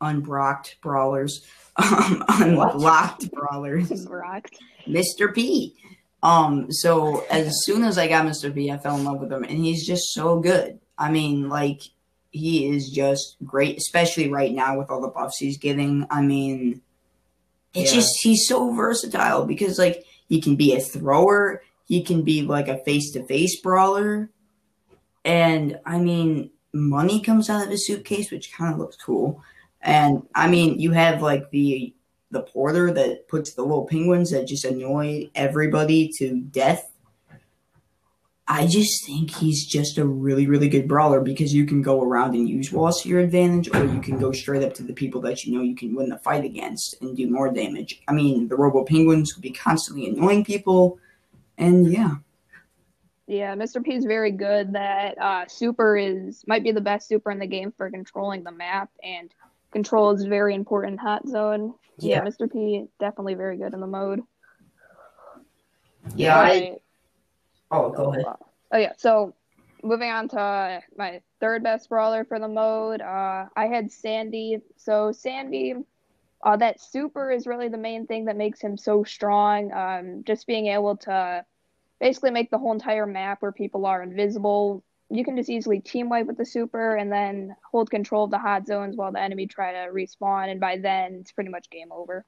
unbrocked 0.00 0.76
brawlers, 0.82 1.46
um, 1.76 2.24
unlocked 2.28 3.30
brawlers. 3.32 4.06
Rocked. 4.08 4.58
Mr. 4.86 5.32
P. 5.34 5.74
Um, 6.22 6.70
so 6.70 7.24
as 7.30 7.52
soon 7.64 7.82
as 7.82 7.98
I 7.98 8.06
got 8.08 8.24
Mr. 8.26 8.54
P, 8.54 8.70
I 8.70 8.78
fell 8.78 8.96
in 8.96 9.04
love 9.04 9.20
with 9.20 9.32
him, 9.32 9.42
and 9.44 9.58
he's 9.58 9.86
just 9.86 10.12
so 10.12 10.38
good. 10.40 10.78
I 10.96 11.10
mean, 11.10 11.48
like 11.48 11.82
he 12.30 12.68
is 12.68 12.90
just 12.90 13.36
great, 13.44 13.76
especially 13.76 14.30
right 14.30 14.52
now 14.52 14.78
with 14.78 14.90
all 14.90 15.00
the 15.00 15.08
buffs 15.08 15.38
he's 15.38 15.58
getting. 15.58 16.06
I 16.10 16.22
mean, 16.22 16.80
it's 17.74 17.90
Yeah. 17.92 18.00
just 18.00 18.10
he's 18.22 18.46
so 18.46 18.72
versatile 18.72 19.44
because 19.46 19.78
like 19.78 20.04
he 20.28 20.40
can 20.40 20.54
be 20.56 20.74
a 20.74 20.80
thrower, 20.80 21.62
he 21.86 22.02
can 22.02 22.22
be 22.22 22.42
like 22.42 22.68
a 22.68 22.78
face 22.84 23.10
to 23.12 23.24
face 23.26 23.60
brawler, 23.60 24.30
and 25.24 25.78
I 25.84 25.98
mean, 25.98 26.50
money 26.72 27.20
comes 27.20 27.50
out 27.50 27.64
of 27.64 27.70
his 27.70 27.86
suitcase, 27.86 28.30
which 28.30 28.52
kind 28.52 28.72
of 28.72 28.78
looks 28.78 28.96
cool. 28.96 29.42
And 29.80 30.26
I 30.34 30.48
mean, 30.48 30.78
you 30.78 30.92
have 30.92 31.20
like 31.22 31.50
the 31.50 31.92
the 32.32 32.42
porter 32.42 32.90
that 32.90 33.28
puts 33.28 33.52
the 33.52 33.62
little 33.62 33.86
penguins 33.86 34.30
that 34.30 34.48
just 34.48 34.64
annoy 34.64 35.30
everybody 35.34 36.08
to 36.18 36.40
death. 36.40 36.88
I 38.48 38.66
just 38.66 39.06
think 39.06 39.30
he's 39.30 39.64
just 39.64 39.98
a 39.98 40.04
really, 40.04 40.46
really 40.46 40.68
good 40.68 40.88
brawler 40.88 41.20
because 41.20 41.54
you 41.54 41.64
can 41.64 41.80
go 41.80 42.02
around 42.02 42.34
and 42.34 42.48
use 42.48 42.72
walls 42.72 43.02
to 43.02 43.08
your 43.08 43.20
advantage, 43.20 43.68
or 43.72 43.84
you 43.84 44.00
can 44.00 44.18
go 44.18 44.32
straight 44.32 44.64
up 44.64 44.74
to 44.74 44.82
the 44.82 44.92
people 44.92 45.20
that 45.20 45.44
you 45.44 45.56
know 45.56 45.62
you 45.62 45.76
can 45.76 45.94
win 45.94 46.08
the 46.08 46.18
fight 46.18 46.44
against 46.44 47.00
and 47.00 47.16
do 47.16 47.30
more 47.30 47.52
damage. 47.52 48.02
I 48.08 48.12
mean, 48.12 48.48
the 48.48 48.56
Robo 48.56 48.84
Penguins 48.84 49.36
would 49.36 49.42
be 49.42 49.52
constantly 49.52 50.06
annoying 50.08 50.44
people, 50.44 50.98
and 51.56 51.90
yeah, 51.90 52.16
Yeah, 53.26 53.54
Mr. 53.54 53.82
P 53.82 53.94
is 53.94 54.04
very 54.04 54.32
good. 54.32 54.72
That 54.72 55.18
uh, 55.18 55.46
super 55.46 55.96
is 55.96 56.42
might 56.46 56.64
be 56.64 56.72
the 56.72 56.80
best 56.80 57.08
super 57.08 57.30
in 57.30 57.38
the 57.38 57.46
game 57.46 57.72
for 57.76 57.90
controlling 57.90 58.42
the 58.42 58.52
map, 58.52 58.90
and 59.02 59.32
control 59.72 60.10
is 60.12 60.24
very 60.24 60.54
important 60.54 60.92
in 60.92 60.98
Hot 60.98 61.26
Zone. 61.26 61.74
Yeah, 61.98 62.18
Yeah. 62.18 62.30
Mr. 62.30 62.50
P 62.50 62.86
definitely 63.00 63.34
very 63.34 63.56
good 63.56 63.74
in 63.74 63.80
the 63.80 63.86
mode. 63.86 64.20
Yeah, 66.14 66.38
I. 66.38 66.76
Oh, 67.70 67.90
go 67.90 68.12
ahead. 68.12 68.24
Oh 68.72 68.78
yeah, 68.78 68.92
so 68.96 69.34
moving 69.82 70.10
on 70.10 70.28
to 70.28 70.40
uh, 70.40 70.80
my 70.96 71.20
third 71.40 71.62
best 71.62 71.88
brawler 71.88 72.24
for 72.24 72.38
the 72.38 72.48
mode, 72.48 73.00
uh, 73.00 73.46
I 73.54 73.66
had 73.66 73.90
Sandy. 73.90 74.58
So 74.76 75.12
Sandy, 75.12 75.74
uh, 76.42 76.56
that 76.56 76.80
super 76.80 77.30
is 77.30 77.46
really 77.46 77.68
the 77.68 77.78
main 77.78 78.06
thing 78.06 78.26
that 78.26 78.36
makes 78.36 78.60
him 78.60 78.76
so 78.76 79.04
strong. 79.04 79.72
Um, 79.72 80.22
just 80.24 80.46
being 80.46 80.66
able 80.68 80.96
to 80.98 81.44
basically 82.00 82.30
make 82.30 82.50
the 82.50 82.58
whole 82.58 82.72
entire 82.72 83.06
map 83.06 83.42
where 83.42 83.52
people 83.52 83.86
are 83.86 84.02
invisible. 84.02 84.82
You 85.14 85.24
can 85.24 85.36
just 85.36 85.50
easily 85.50 85.80
team 85.80 86.08
wipe 86.08 86.26
with 86.26 86.38
the 86.38 86.46
super 86.46 86.96
and 86.96 87.12
then 87.12 87.54
hold 87.70 87.90
control 87.90 88.24
of 88.24 88.30
the 88.30 88.38
hot 88.38 88.66
zones 88.66 88.96
while 88.96 89.12
the 89.12 89.20
enemy 89.20 89.46
try 89.46 89.72
to 89.72 89.92
respawn, 89.92 90.50
and 90.50 90.58
by 90.60 90.78
then 90.78 91.14
it's 91.20 91.32
pretty 91.32 91.50
much 91.50 91.68
game 91.70 91.92
over. 91.92 92.24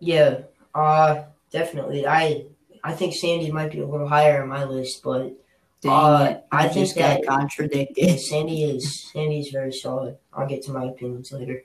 Yeah, 0.00 0.40
uh, 0.74 1.22
definitely. 1.52 2.06
I 2.06 2.46
I 2.84 2.92
think 2.92 3.14
Sandy 3.14 3.50
might 3.52 3.72
be 3.72 3.80
a 3.80 3.86
little 3.86 4.08
higher 4.08 4.42
on 4.42 4.48
my 4.48 4.64
list, 4.64 5.02
but 5.02 5.32
dang 5.80 5.92
Uh, 5.92 6.40
I, 6.50 6.64
I 6.64 6.68
think 6.68 6.86
just 6.86 6.96
got 6.98 7.20
that- 7.20 7.26
contradicted. 7.26 8.18
Sandy 8.28 8.64
is 8.64 9.10
Sandy's 9.12 9.50
very 9.50 9.72
solid. 9.72 10.16
I'll 10.32 10.46
get 10.48 10.62
to 10.64 10.72
my 10.72 10.84
opinions 10.86 11.30
later. 11.32 11.62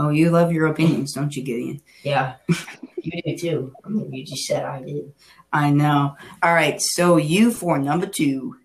Oh, 0.00 0.10
you 0.10 0.30
love 0.30 0.52
your 0.52 0.66
opinions, 0.68 1.12
don't 1.14 1.34
you, 1.34 1.42
Gideon? 1.42 1.80
Yeah, 2.04 2.34
you 3.02 3.20
do 3.24 3.36
too. 3.36 3.72
I 3.84 3.88
mean, 3.88 4.12
you 4.12 4.24
just 4.24 4.44
said 4.44 4.64
I 4.64 4.80
did. 4.82 5.12
I 5.52 5.70
know. 5.70 6.14
All 6.42 6.54
right, 6.54 6.80
so 6.80 7.16
you 7.16 7.50
for 7.50 7.78
number 7.78 8.06
two, 8.06 8.56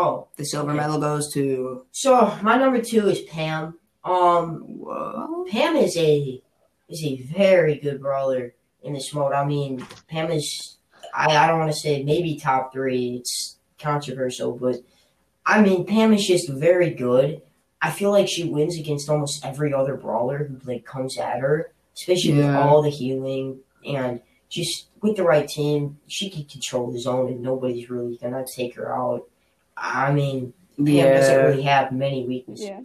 Oh, 0.00 0.28
the 0.36 0.44
silver 0.44 0.70
Okay. 0.70 0.78
medal 0.80 0.98
goes 1.00 1.32
to. 1.34 1.84
so 1.90 2.10
my 2.42 2.56
number 2.56 2.80
two 2.80 3.08
is 3.08 3.20
Pam. 3.22 3.78
Um, 4.04 4.60
Whoa. 4.78 5.44
Pam 5.50 5.74
is 5.76 5.96
a 5.96 6.40
is 6.88 7.02
a 7.04 7.16
very 7.36 7.74
good 7.78 8.00
brawler 8.00 8.54
in 8.82 8.92
this 8.92 9.12
mode. 9.12 9.32
I 9.32 9.44
mean, 9.44 9.84
Pam 10.08 10.30
is 10.30 10.76
I, 11.12 11.36
I 11.36 11.46
don't 11.48 11.58
want 11.58 11.72
to 11.72 11.78
say 11.80 12.02
maybe 12.04 12.36
top 12.36 12.72
three. 12.72 13.16
It's 13.20 13.58
controversial, 13.80 14.52
but 14.56 14.76
I 15.44 15.62
mean 15.62 15.84
Pam 15.84 16.12
is 16.12 16.24
just 16.26 16.48
very 16.48 16.90
good. 16.90 17.42
I 17.82 17.90
feel 17.90 18.12
like 18.12 18.28
she 18.28 18.44
wins 18.44 18.78
against 18.78 19.08
almost 19.08 19.44
every 19.44 19.72
other 19.74 19.96
brawler 19.96 20.38
who 20.44 20.58
like 20.64 20.84
comes 20.84 21.18
at 21.18 21.40
her, 21.40 21.72
especially 21.96 22.34
with 22.34 22.54
all 22.54 22.82
the 22.82 22.90
healing 22.90 23.60
and 23.84 24.20
just 24.48 24.86
with 25.02 25.16
the 25.16 25.22
right 25.24 25.48
team, 25.48 25.98
she 26.06 26.30
can 26.30 26.44
control 26.44 26.90
the 26.92 27.00
zone 27.00 27.28
and 27.32 27.40
nobody's 27.42 27.90
really 27.90 28.16
gonna 28.16 28.44
take 28.46 28.76
her 28.76 28.94
out. 28.96 29.28
I 29.80 30.12
mean, 30.12 30.52
Pam 30.76 30.86
doesn't 30.86 31.34
Yeah. 31.34 31.42
really 31.42 31.62
have 31.62 31.92
many 31.92 32.26
weaknesses. 32.26 32.66
Yeah. 32.66 32.80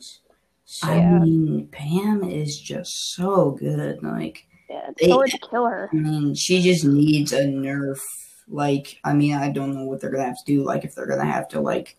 So, 0.66 0.88
I 0.88 0.96
Yeah. 0.98 1.20
mean, 1.20 1.68
Pam 1.72 2.24
is 2.24 2.60
just 2.60 3.14
so 3.16 3.52
good. 3.52 4.02
Like, 4.04 4.46
Yeah, 4.70 4.90
it's 4.90 5.02
They- 5.02 5.10
so 5.10 5.16
hard 5.18 5.30
to 5.30 5.38
kill 5.38 5.66
her. 5.66 5.90
I 5.92 5.96
mean, 5.96 6.34
she 6.34 6.60
just 6.62 6.84
needs 6.84 7.32
a 7.32 7.44
nerf. 7.44 8.00
Like, 8.48 8.98
I 9.04 9.14
mean, 9.14 9.36
I 9.36 9.50
don't 9.52 9.76
know 9.76 9.86
what 9.86 10.00
they're 10.02 10.10
gonna 10.10 10.24
have 10.24 10.38
to 10.44 10.52
do. 10.52 10.64
Like, 10.64 10.84
if 10.84 10.96
they're 10.96 11.06
gonna 11.06 11.26
have 11.26 11.48
to, 11.50 11.62
like, 11.62 11.96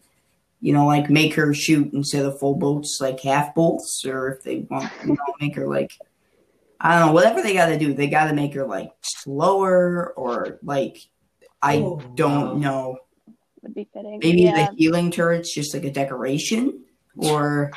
you 0.61 0.73
know, 0.73 0.87
like 0.87 1.09
make 1.11 1.35
her 1.35 1.55
shoot 1.55 1.93
instead 1.93 2.25
of 2.25 2.39
full 2.41 2.55
bolts, 2.57 2.99
like 3.01 3.21
half 3.21 3.55
bolts, 3.55 4.05
or 4.05 4.29
if 4.33 4.43
they 4.43 4.67
want, 4.71 4.91
you 5.05 5.11
know, 5.13 5.17
make 5.41 5.55
her 5.55 5.69
like, 5.69 5.93
I 6.81 6.99
don't 6.99 7.09
know, 7.09 7.13
whatever 7.13 7.43
they 7.43 7.53
got 7.55 7.67
to 7.67 7.79
do, 7.79 7.95
they 7.95 8.09
got 8.09 8.27
to 8.29 8.35
make 8.35 8.55
her 8.55 8.67
like 8.67 8.91
slower 9.03 10.13
or 10.17 10.59
like, 10.63 10.99
I 11.63 11.77
Oh, 11.79 12.01
don't 12.17 12.55
wow. 12.55 12.55
know. 12.55 12.97
Would 13.65 13.75
be 13.75 13.89
fitting. 13.93 14.21
Maybe 14.23 14.43
yeah. 14.43 14.71
the 14.71 14.77
healing 14.77 15.11
turret's 15.11 15.53
just 15.53 15.75
like 15.75 15.85
a 15.85 15.91
decoration, 15.91 16.85
or 17.17 17.73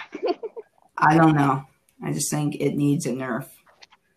I 0.98 1.16
don't 1.16 1.34
know. 1.36 1.66
I 2.04 2.12
just 2.12 2.30
think 2.30 2.56
it 2.56 2.76
needs 2.76 3.06
a 3.06 3.12
nerf. 3.12 3.48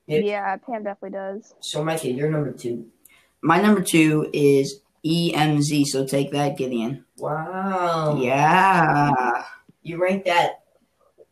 Yep. 0.09 0.25
Yeah, 0.25 0.57
Pam 0.57 0.83
definitely 0.83 1.17
does. 1.17 1.55
so 1.61 1.85
Micah, 1.85 2.11
you're 2.11 2.29
number 2.29 2.51
two. 2.53 2.89
My 3.43 3.61
number 3.61 3.81
two 3.81 4.29
is 4.33 4.81
EMZ, 5.07 5.87
so 5.87 6.05
take 6.05 6.33
that, 6.33 6.59
Gideon. 6.59 7.05
Wow. 7.17 8.19
Yeah. 8.21 9.45
You 9.83 10.03
ranked 10.03 10.27
that. 10.27 10.65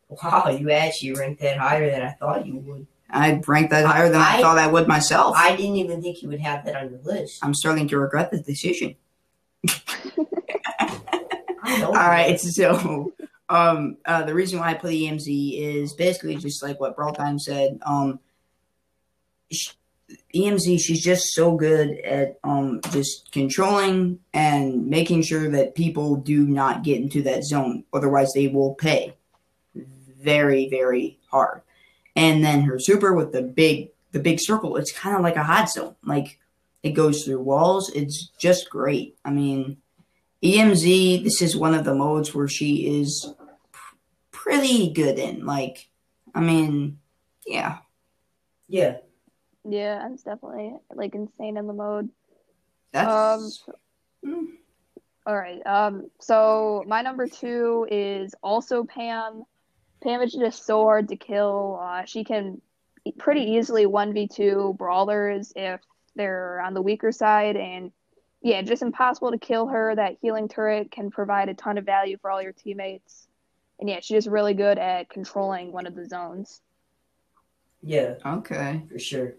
Wow, 0.07 0.47
you 0.49 0.71
actually 0.71 1.11
ranked 1.13 1.41
that 1.41 1.57
higher 1.57 1.91
than 1.91 2.01
I 2.01 2.11
thought 2.13 2.47
you 2.47 2.55
would. 2.59 2.87
I 3.11 3.41
ranked 3.45 3.71
that 3.71 3.85
higher 3.85 4.09
than 4.09 4.21
I, 4.21 4.37
I- 4.37 4.41
thought 4.41 4.57
I 4.57 4.67
would 4.67 4.87
myself. 4.87 5.35
I 5.37 5.55
didn't 5.55 5.75
even 5.75 6.01
think 6.01 6.21
you 6.23 6.29
would 6.29 6.39
have 6.39 6.63
that 6.65 6.75
on 6.75 6.89
your 6.89 7.01
list. 7.01 7.43
I'm 7.43 7.53
starting 7.53 7.87
to 7.89 7.99
regret 7.99 8.31
the 8.31 8.39
decision. 8.39 8.95
All 11.85 11.93
right, 11.93 12.39
so 12.39 13.13
um, 13.49 13.97
uh, 14.05 14.23
the 14.23 14.33
reason 14.33 14.59
why 14.59 14.71
I 14.71 14.73
put 14.75 14.91
EMZ 14.91 15.59
is 15.59 15.93
basically 15.93 16.35
just 16.35 16.61
like 16.63 16.79
what 16.79 16.95
Brawl 16.95 17.13
Time 17.13 17.39
said. 17.39 17.79
Um, 17.85 18.19
she, 19.51 19.71
EMZ, 20.33 20.79
she's 20.79 21.03
just 21.03 21.33
so 21.33 21.55
good 21.55 21.99
at 21.99 22.39
um 22.43 22.81
just 22.91 23.31
controlling 23.31 24.19
and 24.33 24.87
making 24.87 25.21
sure 25.21 25.49
that 25.49 25.75
people 25.75 26.15
do 26.15 26.45
not 26.45 26.83
get 26.83 27.01
into 27.01 27.21
that 27.23 27.43
zone. 27.43 27.83
Otherwise, 27.93 28.31
they 28.33 28.47
will 28.47 28.75
pay 28.75 29.13
very, 29.75 30.69
very 30.69 31.17
hard. 31.31 31.61
And 32.15 32.43
then 32.43 32.61
her 32.61 32.79
super 32.79 33.13
with 33.13 33.31
the 33.31 33.41
big 33.41 33.91
the 34.11 34.19
big 34.19 34.39
circle, 34.39 34.77
it's 34.77 34.91
kind 34.91 35.15
of 35.15 35.21
like 35.21 35.35
a 35.35 35.43
hot 35.43 35.69
zone. 35.69 35.95
Like 36.03 36.39
it 36.83 36.91
goes 36.91 37.23
through 37.23 37.41
walls. 37.41 37.91
It's 37.93 38.29
just 38.39 38.69
great. 38.69 39.17
I 39.23 39.31
mean, 39.31 39.77
EMZ, 40.43 41.23
this 41.23 41.41
is 41.41 41.55
one 41.55 41.73
of 41.73 41.83
the 41.85 41.93
modes 41.93 42.33
where 42.33 42.47
she 42.47 42.99
is 43.01 43.27
pr- 43.71 43.95
pretty 44.31 44.91
good 44.93 45.19
in. 45.19 45.45
Like, 45.45 45.89
I 46.33 46.39
mean, 46.39 46.99
yeah. 47.45 47.79
Yeah. 48.67 48.97
Yeah, 49.67 50.07
it's 50.11 50.23
definitely 50.23 50.73
like 50.93 51.13
insane 51.15 51.57
in 51.57 51.67
the 51.67 51.73
mode. 51.73 52.09
That's 52.91 53.59
Um, 53.67 53.75
Mm. 54.25 54.47
All 55.25 55.35
right. 55.37 55.65
Um. 55.65 56.09
So 56.19 56.83
my 56.87 57.01
number 57.01 57.27
two 57.27 57.87
is 57.89 58.35
also 58.43 58.83
Pam. 58.83 59.43
Pam 60.03 60.21
is 60.21 60.33
just 60.33 60.65
so 60.65 60.83
hard 60.83 61.07
to 61.09 61.15
kill. 61.15 61.79
Uh, 61.81 62.03
she 62.03 62.23
can 62.25 62.61
pretty 63.17 63.41
easily 63.51 63.85
one 63.85 64.13
v 64.13 64.27
two 64.27 64.75
brawlers 64.77 65.53
if 65.55 65.79
they're 66.15 66.59
on 66.59 66.73
the 66.73 66.81
weaker 66.81 67.13
side, 67.13 67.55
and 67.55 67.91
yeah, 68.41 68.61
just 68.61 68.81
impossible 68.81 69.31
to 69.31 69.37
kill 69.37 69.67
her. 69.67 69.95
That 69.95 70.17
healing 70.21 70.47
turret 70.47 70.91
can 70.91 71.11
provide 71.11 71.49
a 71.49 71.53
ton 71.53 71.77
of 71.77 71.85
value 71.85 72.17
for 72.21 72.31
all 72.31 72.41
your 72.41 72.53
teammates, 72.53 73.27
and 73.79 73.89
yeah, 73.89 73.99
she's 74.01 74.17
just 74.17 74.27
really 74.27 74.53
good 74.53 74.77
at 74.77 75.09
controlling 75.09 75.71
one 75.71 75.87
of 75.87 75.95
the 75.95 76.05
zones. 76.05 76.61
Yeah, 77.81 78.15
okay. 78.25 78.81
for 78.91 78.99
sure. 78.99 79.33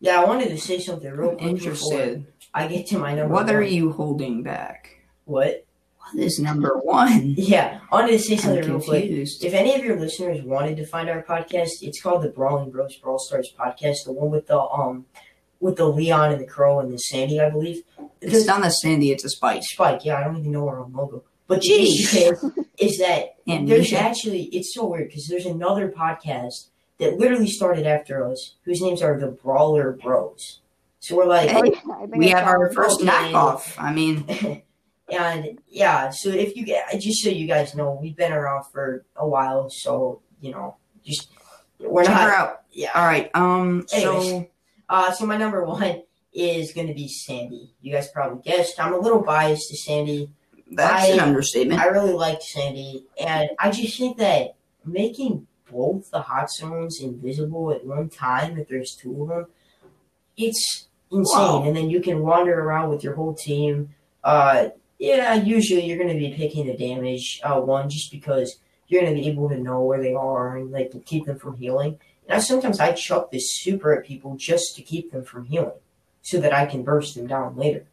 Yeah, 0.00 0.20
I 0.20 0.24
wanted 0.24 0.48
to 0.48 0.58
say 0.58 0.78
something 0.78 1.10
real 1.10 1.30
quick 1.36 1.42
Interested. 1.42 2.26
I 2.52 2.66
get 2.66 2.86
to 2.88 2.98
my 2.98 3.14
number 3.14 3.32
What 3.32 3.50
are 3.50 3.62
you 3.62 3.92
holding 3.92 4.42
back? 4.42 5.00
What? 5.24 5.64
What 5.98 6.22
is 6.22 6.38
number 6.38 6.78
one? 6.78 7.34
Yeah, 7.36 7.80
I 7.90 7.94
wanted 7.94 8.12
to 8.12 8.18
say 8.18 8.34
I'm 8.34 8.40
something 8.40 8.68
real 8.68 8.80
quick. 8.80 9.04
If 9.06 9.54
any 9.54 9.74
of 9.74 9.84
your 9.84 9.98
listeners 9.98 10.42
wanted 10.42 10.76
to 10.76 10.86
find 10.86 11.08
our 11.08 11.22
podcast, 11.22 11.82
it's 11.82 12.00
called 12.00 12.22
the 12.22 12.28
Brawling 12.28 12.70
Bros 12.70 12.96
Brawl 12.96 13.18
Stars 13.18 13.52
podcast, 13.58 14.04
the 14.04 14.12
one 14.12 14.30
with 14.30 14.46
the 14.46 14.60
um 14.60 15.06
with 15.60 15.76
the 15.76 15.86
Leon 15.86 16.32
and 16.32 16.40
the 16.40 16.46
Crow 16.46 16.80
and 16.80 16.92
the 16.92 16.98
Sandy, 16.98 17.40
I 17.40 17.50
believe. 17.50 17.82
It's 18.20 18.46
not 18.46 18.64
a 18.66 18.70
Sandy, 18.70 19.10
it's 19.10 19.24
a 19.24 19.28
spike. 19.30 19.62
Spike, 19.64 20.04
yeah, 20.04 20.16
I 20.18 20.24
don't 20.24 20.38
even 20.38 20.52
know 20.52 20.68
our 20.68 20.80
own 20.80 20.92
logo. 20.92 21.22
But 21.48 21.60
the 21.60 21.68
Jeez. 21.68 21.84
issue 21.84 22.18
is, 22.32 22.44
is 22.92 22.98
that 22.98 23.36
And 23.46 23.68
there's 23.68 23.92
Misha. 23.92 23.98
actually 24.00 24.44
it's 24.46 24.74
so 24.74 24.86
weird 24.86 25.08
because 25.08 25.28
there's 25.28 25.46
another 25.46 25.90
podcast 25.90 26.68
that 26.98 27.18
literally 27.18 27.46
started 27.48 27.86
after 27.86 28.26
us, 28.28 28.56
whose 28.64 28.80
names 28.80 29.02
are 29.02 29.18
the 29.20 29.28
Brawler 29.28 29.92
Bros. 29.92 30.60
So 30.98 31.14
we're 31.16 31.26
like, 31.26 31.48
Hey, 31.50 31.60
yeah, 31.72 31.92
I 31.94 32.06
think 32.06 32.16
we 32.16 32.34
I 32.34 32.38
have 32.38 32.48
our 32.48 32.72
first 32.72 33.00
Okay. 33.00 33.08
knockoff. 33.10 33.74
I 33.78 33.92
mean, 33.92 34.24
and 35.08 35.58
yeah, 35.68 36.10
so 36.10 36.30
if 36.30 36.56
you 36.56 36.64
get 36.64 36.90
just 37.00 37.22
so 37.22 37.28
you 37.30 37.46
guys 37.46 37.74
know, 37.74 37.96
we've 38.00 38.16
been 38.16 38.32
around 38.32 38.64
for 38.72 39.04
a 39.14 39.26
while, 39.28 39.68
so 39.70 40.20
you 40.40 40.50
know, 40.50 40.76
just 41.04 41.28
we're 41.78 42.02
check 42.04 42.14
her 42.16 42.28
not. 42.28 42.38
out. 42.38 42.62
Yeah. 42.72 42.90
All 42.94 43.04
right. 43.06 43.30
Um. 43.34 43.86
Anyways. 43.92 44.30
So 44.30 44.48
Uh, 44.88 45.12
so 45.12 45.26
my 45.26 45.36
number 45.36 45.64
one 45.64 46.02
is 46.32 46.72
going 46.72 46.86
to 46.86 46.94
be 46.94 47.08
Sandy. 47.08 47.72
You 47.80 47.92
guys 47.92 48.08
probably 48.10 48.42
guessed. 48.42 48.78
I'm 48.78 48.92
a 48.92 48.98
little 48.98 49.22
biased 49.22 49.68
to 49.70 49.76
Sandy. 49.76 50.30
that's 50.70 51.10
an 51.10 51.20
understatement. 51.20 51.80
I 51.80 51.86
really 51.86 52.12
liked 52.12 52.42
Sandy, 52.42 53.06
and 53.18 53.50
I 53.58 53.70
just 53.70 53.98
think 53.98 54.18
that 54.18 54.56
making 54.84 55.46
both 55.70 56.10
the 56.10 56.20
hot 56.20 56.50
zones 56.50 57.00
invisible 57.00 57.72
at 57.72 57.84
one 57.84 58.08
time, 58.08 58.58
if 58.58 58.68
there's 58.68 58.94
two 58.94 59.22
of 59.22 59.28
them, 59.28 59.46
it's 60.36 60.88
insane. 61.10 61.38
Wow. 61.38 61.64
And 61.64 61.76
then 61.76 61.90
you 61.90 62.00
can 62.00 62.20
wander 62.20 62.58
around 62.60 62.90
with 62.90 63.02
your 63.02 63.14
whole 63.14 63.34
team. 63.34 63.94
Uh, 64.22 64.68
yeah, 64.98 65.34
usually 65.34 65.84
you're 65.84 65.98
going 65.98 66.12
to 66.12 66.18
be 66.18 66.34
picking 66.34 66.66
the 66.66 66.76
damage 66.76 67.40
uh, 67.44 67.60
one 67.60 67.88
just 67.88 68.10
because 68.10 68.58
you're 68.88 69.02
going 69.02 69.14
to 69.14 69.20
be 69.20 69.28
able 69.28 69.48
to 69.48 69.58
know 69.58 69.82
where 69.82 70.00
they 70.00 70.14
are 70.14 70.56
and 70.56 70.70
like 70.70 70.92
keep 71.04 71.26
them 71.26 71.38
from 71.38 71.56
healing. 71.56 71.98
I, 72.28 72.38
sometimes 72.38 72.80
I 72.80 72.92
chuck 72.92 73.30
this 73.30 73.54
super 73.54 73.92
at 73.96 74.04
people 74.04 74.36
just 74.36 74.74
to 74.76 74.82
keep 74.82 75.12
them 75.12 75.22
from 75.24 75.44
healing, 75.46 75.78
so 76.22 76.40
that 76.40 76.52
I 76.52 76.66
can 76.66 76.82
burst 76.82 77.14
them 77.14 77.26
down 77.26 77.56
later. 77.56 77.86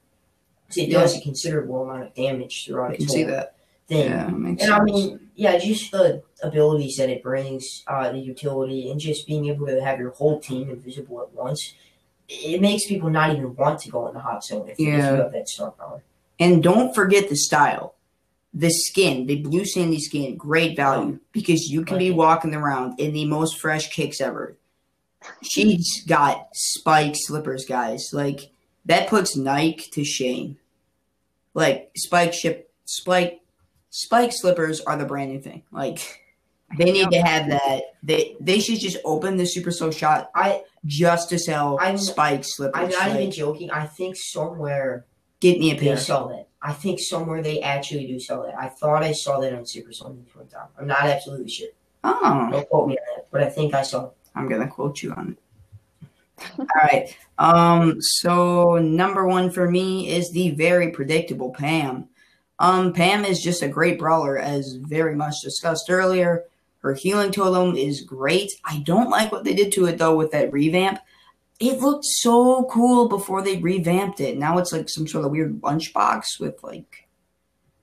So 0.69 0.82
it 0.82 0.89
Yeah. 0.89 1.02
does 1.02 1.15
a 1.17 1.22
considerable 1.22 1.84
amount 1.84 2.04
of 2.08 2.13
damage 2.15 2.65
throughout 2.65 2.96
its 2.96 3.06
whole 3.13 3.26
that. 3.28 3.56
thing. 3.88 4.10
Yeah, 4.10 4.28
makes 4.30 4.63
And 4.63 4.69
sense. 4.69 4.72
I 4.72 4.84
mean, 4.84 5.30
yeah, 5.36 5.58
just 5.58 5.91
the 5.91 6.24
abilities 6.41 6.96
that 6.98 7.10
it 7.10 7.22
brings, 7.22 7.84
uh, 7.88 8.12
the 8.12 8.17
utility, 8.17 8.89
and 8.89 9.00
just 9.00 9.28
being 9.28 9.48
able 9.50 9.67
to 9.67 9.84
have 9.84 10.00
your 10.00 10.12
whole 10.12 10.39
team 10.39 10.69
invisible 10.69 11.22
at 11.22 11.34
once, 11.34 11.74
it 12.28 12.62
makes 12.62 12.88
people 12.88 13.10
not 13.10 13.32
even 13.32 13.56
want 13.56 13.82
to 13.82 13.89
go 13.91 14.08
in 14.08 14.13
the 14.13 14.19
hot 14.22 14.43
zone 14.43 14.67
if, 14.67 14.74
if 14.74 14.80
you 14.80 14.91
have 14.93 15.32
that 15.34 15.48
star 15.48 15.72
power. 15.72 16.02
And 16.39 16.63
don't 16.63 16.96
forget 16.96 17.30
the 17.30 17.36
style. 17.36 17.93
The 18.54 18.70
skin, 18.70 19.26
the 19.26 19.42
blue 19.42 19.66
sandy 19.66 20.00
skin, 20.00 20.38
great 20.38 20.76
value 20.76 21.16
oh. 21.16 21.26
because 21.32 21.70
you 21.70 21.84
can 21.84 21.98
be 21.98 22.12
walking 22.12 22.54
around 22.54 23.00
in 23.00 23.12
the 23.12 23.26
most 23.26 23.60
fresh 23.60 23.89
kicks 23.89 24.22
ever. 24.22 24.56
She's 25.42 26.04
got 26.06 26.50
spike 26.54 27.16
slippers, 27.16 27.66
guys. 27.66 28.10
Like 28.13 28.52
that 28.86 29.08
puts 29.08 29.36
Nike 29.36 29.89
to 29.92 30.04
shame. 30.04 30.58
Like 31.54 31.92
spike 31.96 32.34
ship 32.34 32.72
spike 32.86 33.42
spike 33.89 34.32
slippers 34.34 34.82
are 34.82 34.98
the 34.98 35.06
brand 35.06 35.32
new 35.32 35.39
thing. 35.39 35.63
Like 35.72 36.20
they 36.78 36.92
need 36.92 37.10
to 37.12 37.22
have 37.22 37.50
that. 37.50 37.82
They 38.02 38.36
they 38.39 38.60
should 38.60 38.80
just 38.80 38.98
open 39.06 39.38
the 39.38 39.46
super 39.46 39.72
slow 39.72 39.92
shot 39.92 40.30
I, 40.36 40.63
just 40.86 41.30
to 41.30 41.39
sell 41.39 41.78
I'm- 41.80 41.98
spike 41.98 42.44
slippers. 42.44 42.82
I'm 42.82 42.89
not 42.89 43.10
Like, 43.10 43.16
even 43.20 43.32
joking. 43.32 43.72
I 43.72 43.86
think 43.86 44.16
somewhere 44.18 45.06
get 45.43 45.60
me 45.60 45.71
a 45.71 45.79
they 45.79 45.95
sell 45.97 46.29
that. 46.29 46.47
I 46.62 46.71
think 46.71 46.99
somewhere 46.99 47.41
they 47.41 47.62
actually 47.62 48.08
do 48.08 48.19
sell 48.19 48.43
that. 48.43 48.56
I 48.58 48.69
thought 48.69 49.03
I 49.03 49.12
saw 49.12 49.39
that 49.41 49.53
on 49.53 49.65
Super 49.65 49.91
Sonic 49.91 50.34
one 50.34 50.47
time. 50.47 50.69
I'm 50.79 50.88
not 50.88 51.01
absolutely 51.01 51.49
sure. 51.49 51.67
Oh. 52.06 52.49
Don't 52.49 52.69
quote 52.69 52.88
me 52.88 52.97
on 52.97 53.17
that, 53.17 53.27
but 53.29 53.43
I 53.43 53.49
think 53.49 53.73
I 53.73 53.84
saw 53.84 54.06
it. 54.06 54.12
I'm 54.36 54.47
gonna 54.47 54.67
quote 54.67 55.03
you 55.03 55.12
on 55.12 55.36
it. 55.36 56.08
All 56.60 56.65
right. 56.82 57.15
Um. 57.38 57.97
So 57.99 58.77
number 58.77 59.27
one 59.27 59.51
for 59.51 59.69
me 59.69 60.10
is 60.10 60.32
the 60.32 60.51
very 60.51 60.91
predictable 60.91 61.51
Pam. 61.51 62.08
Um. 62.60 62.93
Pam 62.93 63.25
is 63.25 63.43
just 63.43 63.62
a 63.62 63.67
great 63.67 63.99
brawler, 63.99 64.38
as 64.38 64.75
very 64.75 65.15
much 65.15 65.41
discussed 65.41 65.89
earlier. 65.89 66.45
Her 66.79 66.93
healing 66.93 67.32
totem 67.32 67.75
is 67.75 68.01
great. 68.01 68.51
I 68.65 68.79
don't 68.79 69.10
like 69.10 69.32
what 69.32 69.43
they 69.43 69.53
did 69.53 69.71
to 69.73 69.86
it 69.86 69.97
though 69.97 70.15
with 70.15 70.32
that 70.32 70.51
revamp. 70.51 70.99
It 71.63 71.80
looked 71.80 72.06
so 72.06 72.65
cool 72.65 73.08
before 73.08 73.41
they 73.41 73.58
revamped 73.58 74.19
it. 74.19 74.38
Now 74.38 74.58
it's 74.58 74.71
like 74.73 74.89
some 74.89 75.08
sort 75.08 75.23
of 75.26 75.32
weird 75.32 75.62
lunchbox 75.62 76.39
with 76.39 76.62
like 76.63 77.08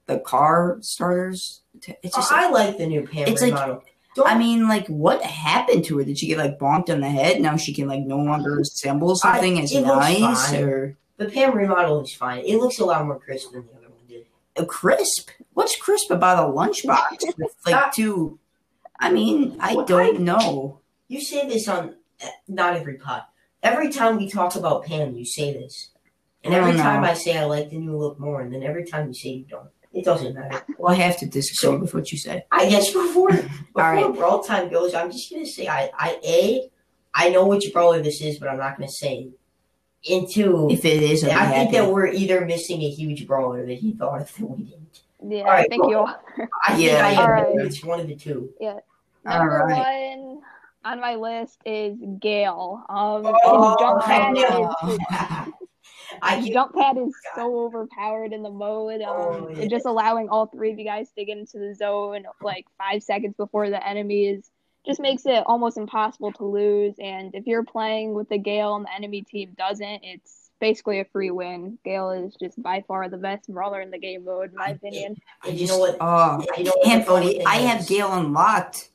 the 0.07 0.19
car 0.19 0.79
starters. 0.81 1.63
It's 2.03 2.17
just 2.17 2.31
I 2.33 2.51
like 2.51 2.77
the 2.79 2.87
new 2.87 3.07
Pam 3.07 3.29
It's 3.29 3.41
like- 3.43 3.53
remodel. 3.55 3.85
Don't- 4.17 4.29
I 4.29 4.37
mean, 4.37 4.67
like, 4.69 4.89
what 4.89 5.23
happened 5.23 5.85
to 5.85 5.99
her? 5.99 6.05
Did 6.05 6.19
she 6.19 6.27
get 6.27 6.37
like 6.39 6.59
bonked 6.59 6.91
on 6.91 7.01
the 7.01 7.09
head? 7.09 7.41
Now 7.41 7.57
she 7.57 7.73
can 7.73 7.87
like 7.87 8.01
no 8.01 8.17
longer 8.19 8.59
assemble 8.59 9.15
something 9.15 9.61
as 9.61 9.73
it 9.73 9.83
looks 9.83 10.19
nice 10.19 10.53
or 10.55 10.97
the 11.17 11.27
Pam 11.27 11.57
remodel 11.57 12.01
is 12.03 12.13
fine. 12.13 12.43
It 12.45 12.57
looks 12.57 12.81
a 12.81 12.85
lot 12.85 13.07
more 13.07 13.21
crisp 13.21 13.53
than 13.53 13.67
the 13.67 13.73
other 13.79 13.89
one 13.89 14.01
did. 14.09 14.27
a 14.57 14.67
crisp. 14.67 15.31
What's 15.55 15.77
crisp 15.77 16.11
about 16.11 16.49
a 16.49 16.53
lunchbox 16.53 17.23
like 17.67 17.93
two? 17.93 18.39
I 18.99 19.13
mean, 19.13 19.57
I 19.61 19.75
don't 19.75 20.17
I- 20.17 20.19
know. 20.19 20.81
You 21.07 21.21
say 21.21 21.47
this 21.49 21.69
on 21.69 21.95
eh, 22.21 22.29
not 22.49 22.75
every 22.77 22.95
pod. 22.95 23.23
Every 23.63 23.91
time 23.93 24.17
we 24.17 24.29
talk 24.29 24.57
about 24.57 24.85
Pam, 24.87 25.15
you 25.17 25.25
say 25.25 25.53
this, 25.53 25.91
and 26.45 26.55
every 26.55 26.73
don't 26.73 26.81
time. 26.83 27.05
I 27.05 27.15
say 27.15 27.37
I 27.37 27.45
like 27.45 27.71
the 27.71 27.77
new 27.79 27.97
look 27.97 28.19
more, 28.19 28.41
and 28.41 28.53
then 28.53 28.63
every 28.63 28.85
time 28.85 29.09
you 29.09 29.15
say 29.15 29.29
you 29.31 29.45
don't. 29.45 29.69
It 29.93 30.05
doesn't 30.05 30.35
matter. 30.35 30.63
Well, 30.79 30.93
I 30.93 30.97
have 30.97 31.19
to 31.19 31.27
disagree 31.27 31.57
So- 31.75 31.79
with 31.79 31.93
what 31.95 32.13
you 32.13 32.19
say. 32.19 32.45
I 32.53 32.69
guess 32.69 32.93
before 32.93 33.31
before 33.33 33.53
right. 33.75 34.15
brawl 34.15 34.43
time 34.43 34.71
goes, 34.71 34.95
I'm 34.95 35.11
just 35.11 35.31
gonna 35.31 35.45
say 35.47 35.67
I 35.69 35.91
I 35.99 36.19
a 36.25 36.71
I 37.15 37.29
know 37.31 37.47
which 37.47 37.73
brawler 37.73 38.01
this 38.01 38.21
is, 38.23 38.39
but 38.39 38.49
I'm 38.49 38.59
not 38.59 38.77
gonna 38.79 38.89
say. 38.89 39.31
it. 40.05 40.13
And 40.15 40.27
two, 40.31 40.69
If 40.71 40.85
it 40.87 41.03
is, 41.03 41.25
I'd 41.25 41.53
think 41.53 41.73
that 41.73 41.93
we're 41.93 42.07
either 42.07 42.47
missing 42.47 42.81
a 42.83 42.89
huge 42.89 43.27
brawler 43.27 43.67
that 43.67 43.75
he 43.79 43.93
thought 43.93 44.23
of 44.23 44.35
that 44.37 44.47
we 44.47 44.63
didn't. 44.63 45.01
Yeah, 45.29 45.41
All 45.41 45.45
right, 45.51 45.67
I 45.67 45.69
think 45.69 45.83
cool. 45.83 45.91
you 45.91 45.99
are. 45.99 46.21
I 46.67 46.75
think 46.77 46.89
Yeah. 46.91 47.07
I 47.07 47.11
am. 47.11 47.19
All 47.19 47.31
right. 47.31 47.47
It's 47.67 47.85
one 47.85 48.01
of 48.01 48.09
the 48.09 48.15
two. 48.17 48.49
Number 49.27 49.67
right. 49.69 50.17
one 50.17 50.40
on 50.85 51.01
my 51.01 51.15
list 51.17 51.59
is 51.65 51.97
Gale. 52.21 52.83
Um, 52.89 53.23
Oh, 53.45 53.77
jump 53.79 54.03
pad 54.05 54.35
no. 54.35 54.75
is 54.89 54.99
I 56.23 56.37
his 56.37 56.45
can't- 56.47 56.53
jump 56.53 56.75
pad 56.75 56.97
is 56.99 57.15
so 57.35 57.61
overpowered 57.61 58.33
in 58.33 58.43
the 58.43 58.51
mode. 58.51 59.01
Um, 59.03 59.17
Oh, 59.17 59.49
yeah. 59.49 59.67
just 59.67 59.87
allowing 59.87 60.29
all 60.29 60.47
three 60.47 60.73
of 60.73 60.79
you 60.79 60.85
guys 60.85 61.11
to 61.17 61.25
get 61.25 61.39
into 61.39 61.59
the 61.59 61.75
zone 61.75 62.25
like 62.43 62.67
five 62.79 63.03
seconds 63.03 63.35
before 63.37 63.71
the 63.71 63.87
enemy 63.87 64.27
is 64.27 64.51
just 64.87 64.99
makes 65.01 65.27
it 65.27 65.45
almost 65.47 65.77
impossible 65.77 66.33
to 66.33 66.45
lose. 66.45 66.95
And 66.99 67.35
if 67.35 67.47
you're 67.47 67.65
playing 67.65 68.15
with 68.15 68.29
the 68.31 68.39
Gale 68.39 68.77
and 68.77 68.87
the 68.87 68.95
enemy 68.95 69.21
team 69.23 69.55
doesn't, 69.59 70.01
it's 70.03 70.51
basically 70.59 71.01
a 71.01 71.05
free 71.05 71.31
win. 71.31 71.79
Gale 71.85 72.11
is 72.13 72.35
just 72.41 72.61
by 72.63 72.83
far 72.89 73.09
the 73.11 73.19
best 73.19 73.47
brawler 73.53 73.83
in 73.83 73.91
the 73.91 73.99
game 73.99 74.25
mode, 74.25 74.51
in 74.53 74.57
my 74.57 74.69
opinion. 74.69 75.17
And 75.47 75.59
you 75.61 75.67
know 75.67 75.79
what? 75.79 75.97
Oh, 76.01 76.43
You 76.57 76.65
know 76.65 76.73
I 76.83 76.89
can't 76.89 77.05
the 77.07 77.13
believe 77.13 77.43
I 77.47 77.57
have 77.57 77.81
is? 77.81 77.89
Gale 77.89 78.11
unlocked. 78.13 78.90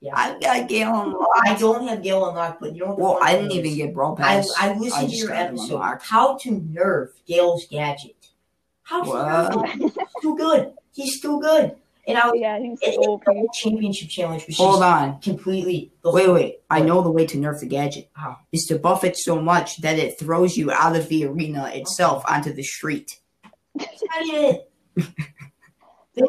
Yeah. 0.00 0.12
I've 0.16 0.40
got 0.40 0.68
Gale 0.68 1.26
I 1.44 1.54
don't 1.56 1.86
have 1.86 2.02
Gale 2.02 2.26
unlocked, 2.28 2.60
but 2.60 2.74
you 2.74 2.80
know 2.80 2.94
what? 2.94 2.96
the 2.96 3.02
Well, 3.02 3.18
I 3.22 3.34
didn't 3.34 3.52
even 3.52 3.70
is? 3.72 3.76
get 3.76 3.94
Brawl 3.94 4.16
I, 4.18 4.22
Pass. 4.22 4.52
I 4.58 4.72
listened 4.74 5.10
to 5.10 5.16
your 5.16 5.32
episode. 5.32 5.74
unlocked. 5.74 6.06
How 6.06 6.38
to 6.38 6.50
nerf 6.50 7.08
Gale's 7.26 7.66
gadget. 7.70 8.16
How 8.82 9.02
to 9.02 9.10
nerf 9.10 9.72
He's 9.78 9.92
too 10.22 10.36
good. 10.36 10.72
He's 10.92 11.20
too 11.20 11.40
good. 11.40 11.76
And 12.08 12.16
I 12.16 12.26
was 12.26 12.40
yeah, 12.40 12.58
he's 12.58 12.78
and, 12.82 12.94
so 12.94 13.12
OP. 13.12 13.24
the 13.24 13.32
whole 13.32 13.48
championship 13.52 14.08
challenge 14.08 14.46
was 14.46 14.56
Hold 14.56 14.82
on. 14.82 15.20
completely 15.20 15.92
the 16.02 16.10
Wait, 16.10 16.24
whole, 16.24 16.34
wait. 16.34 16.60
I 16.70 16.80
know 16.80 17.02
the 17.02 17.10
way 17.10 17.26
to 17.26 17.36
nerf 17.36 17.60
the 17.60 17.66
gadget. 17.66 18.10
Is 18.52 18.64
to 18.64 18.78
buff 18.78 19.04
it 19.04 19.16
so 19.18 19.40
much 19.40 19.82
that 19.82 19.98
it 19.98 20.18
throws 20.18 20.56
you 20.56 20.72
out 20.72 20.96
of 20.96 21.08
the 21.08 21.26
arena 21.26 21.70
oh. 21.70 21.76
itself 21.76 22.24
onto 22.26 22.52
the 22.52 22.62
street. 22.62 23.20
It's 23.74 24.02
not 24.02 24.34
it. 24.34 24.70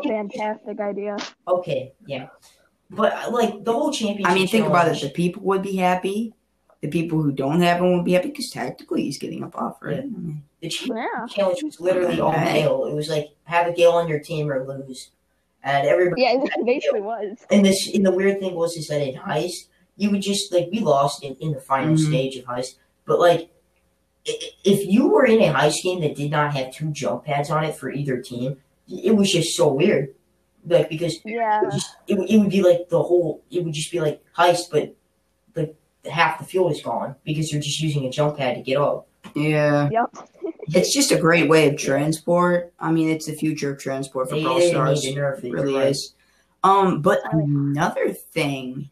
Fantastic 0.03 0.79
idea. 0.79 1.17
Okay, 1.47 1.93
yeah. 2.05 2.27
But 2.93 3.13
uh, 3.13 3.31
like 3.31 3.63
the 3.63 3.71
whole 3.71 3.91
championship 3.91 4.29
I 4.31 4.35
mean, 4.35 4.47
think 4.47 4.67
about 4.67 4.87
it. 4.93 5.01
The 5.01 5.09
people 5.09 5.41
would 5.43 5.61
be 5.63 5.77
happy. 5.77 6.33
The 6.81 6.89
people 6.89 7.21
who 7.21 7.31
don't 7.31 7.61
have 7.61 7.77
him 7.77 7.95
would 7.95 8.05
be 8.05 8.13
happy 8.13 8.29
because 8.29 8.49
technically 8.49 9.03
he's 9.03 9.17
getting 9.19 9.43
a 9.43 9.47
buff, 9.47 9.77
right? 9.81 9.99
I 9.99 10.01
mean, 10.01 10.43
The 10.61 10.69
Yeah. 10.87 11.25
challenge 11.29 11.63
was 11.63 11.79
literally 11.79 12.19
all 12.19 12.31
male. 12.33 12.85
It 12.85 12.93
was 12.93 13.07
like 13.09 13.29
have 13.45 13.67
a 13.67 13.71
Gale 13.73 13.91
on 13.91 14.07
your 14.07 14.19
team 14.19 14.51
or 14.51 14.65
lose. 14.67 15.11
And 15.63 15.87
everybody 15.87 16.23
Yeah, 16.23 16.33
it 16.43 16.65
basically 16.65 17.01
was. 17.01 17.37
and 17.51 17.63
this 17.65 17.89
and 17.93 18.05
the 18.05 18.11
weird 18.11 18.39
thing 18.39 18.55
was 18.55 18.75
is 18.75 18.87
that 18.87 19.01
in 19.07 19.15
heist 19.15 19.67
you 19.95 20.09
would 20.09 20.21
just 20.21 20.51
like 20.51 20.69
we 20.71 20.79
lost 20.79 21.23
in, 21.23 21.35
in 21.39 21.51
the 21.53 21.61
final 21.61 21.93
Mhm. 21.95 22.07
stage 22.09 22.35
of 22.37 22.45
heist 22.45 22.75
but 23.05 23.19
like 23.19 23.49
i- 24.27 24.31
i- 24.41 24.49
if 24.63 24.87
you 24.87 25.07
were 25.07 25.25
in 25.25 25.39
a 25.41 25.53
heist 25.53 25.83
game 25.83 26.01
that 26.01 26.15
did 26.15 26.31
not 26.31 26.55
have 26.55 26.73
two 26.73 26.89
jump 26.91 27.25
pads 27.25 27.51
on 27.51 27.63
it 27.63 27.75
for 27.75 27.91
either 27.91 28.17
team 28.17 28.57
it 28.89 29.15
was 29.15 29.29
just 29.31 29.55
so 29.55 29.71
weird 29.71 30.15
like 30.65 30.89
because 30.89 31.15
it, 31.15 31.21
Yeah. 31.25 31.61
would 31.61 31.71
just, 31.71 31.95
it, 32.07 32.19
it 32.29 32.37
would 32.37 32.49
be 32.49 32.61
like 32.61 32.89
the 32.89 33.01
whole 33.01 33.43
it 33.51 33.63
would 33.63 33.73
just 33.73 33.91
be 33.91 33.99
like 33.99 34.23
heist 34.37 34.69
but 34.71 34.95
like 35.55 35.75
half 36.09 36.39
the 36.39 36.45
fuel 36.45 36.69
is 36.69 36.81
gone 36.81 37.15
because 37.23 37.51
you're 37.51 37.61
just 37.61 37.79
using 37.79 38.05
a 38.05 38.09
jump 38.11 38.37
pad 38.37 38.55
to 38.55 38.61
get 38.61 38.77
up 38.77 39.07
yeah. 39.35 39.89
Yep. 39.91 40.15
It's 40.73 40.93
just 40.93 41.11
a 41.11 41.17
great 41.19 41.49
way 41.49 41.67
of 41.67 41.75
transport. 41.77 42.71
I 42.79 42.91
mean, 42.91 43.09
it's 43.09 43.25
the 43.25 43.33
future 43.33 43.71
of 43.73 43.79
transport 43.79 44.29
for 44.29 44.35
they, 44.35 44.43
Brawl 44.43 44.61
Stars. 44.61 45.01
to 45.01 45.09
it, 45.09 45.43
It 45.43 45.51
really 45.51 45.73
right. 45.75 45.87
is. 45.89 46.13
Um, 46.63 47.01
but 47.01 47.19
another 47.33 48.13
thing 48.13 48.89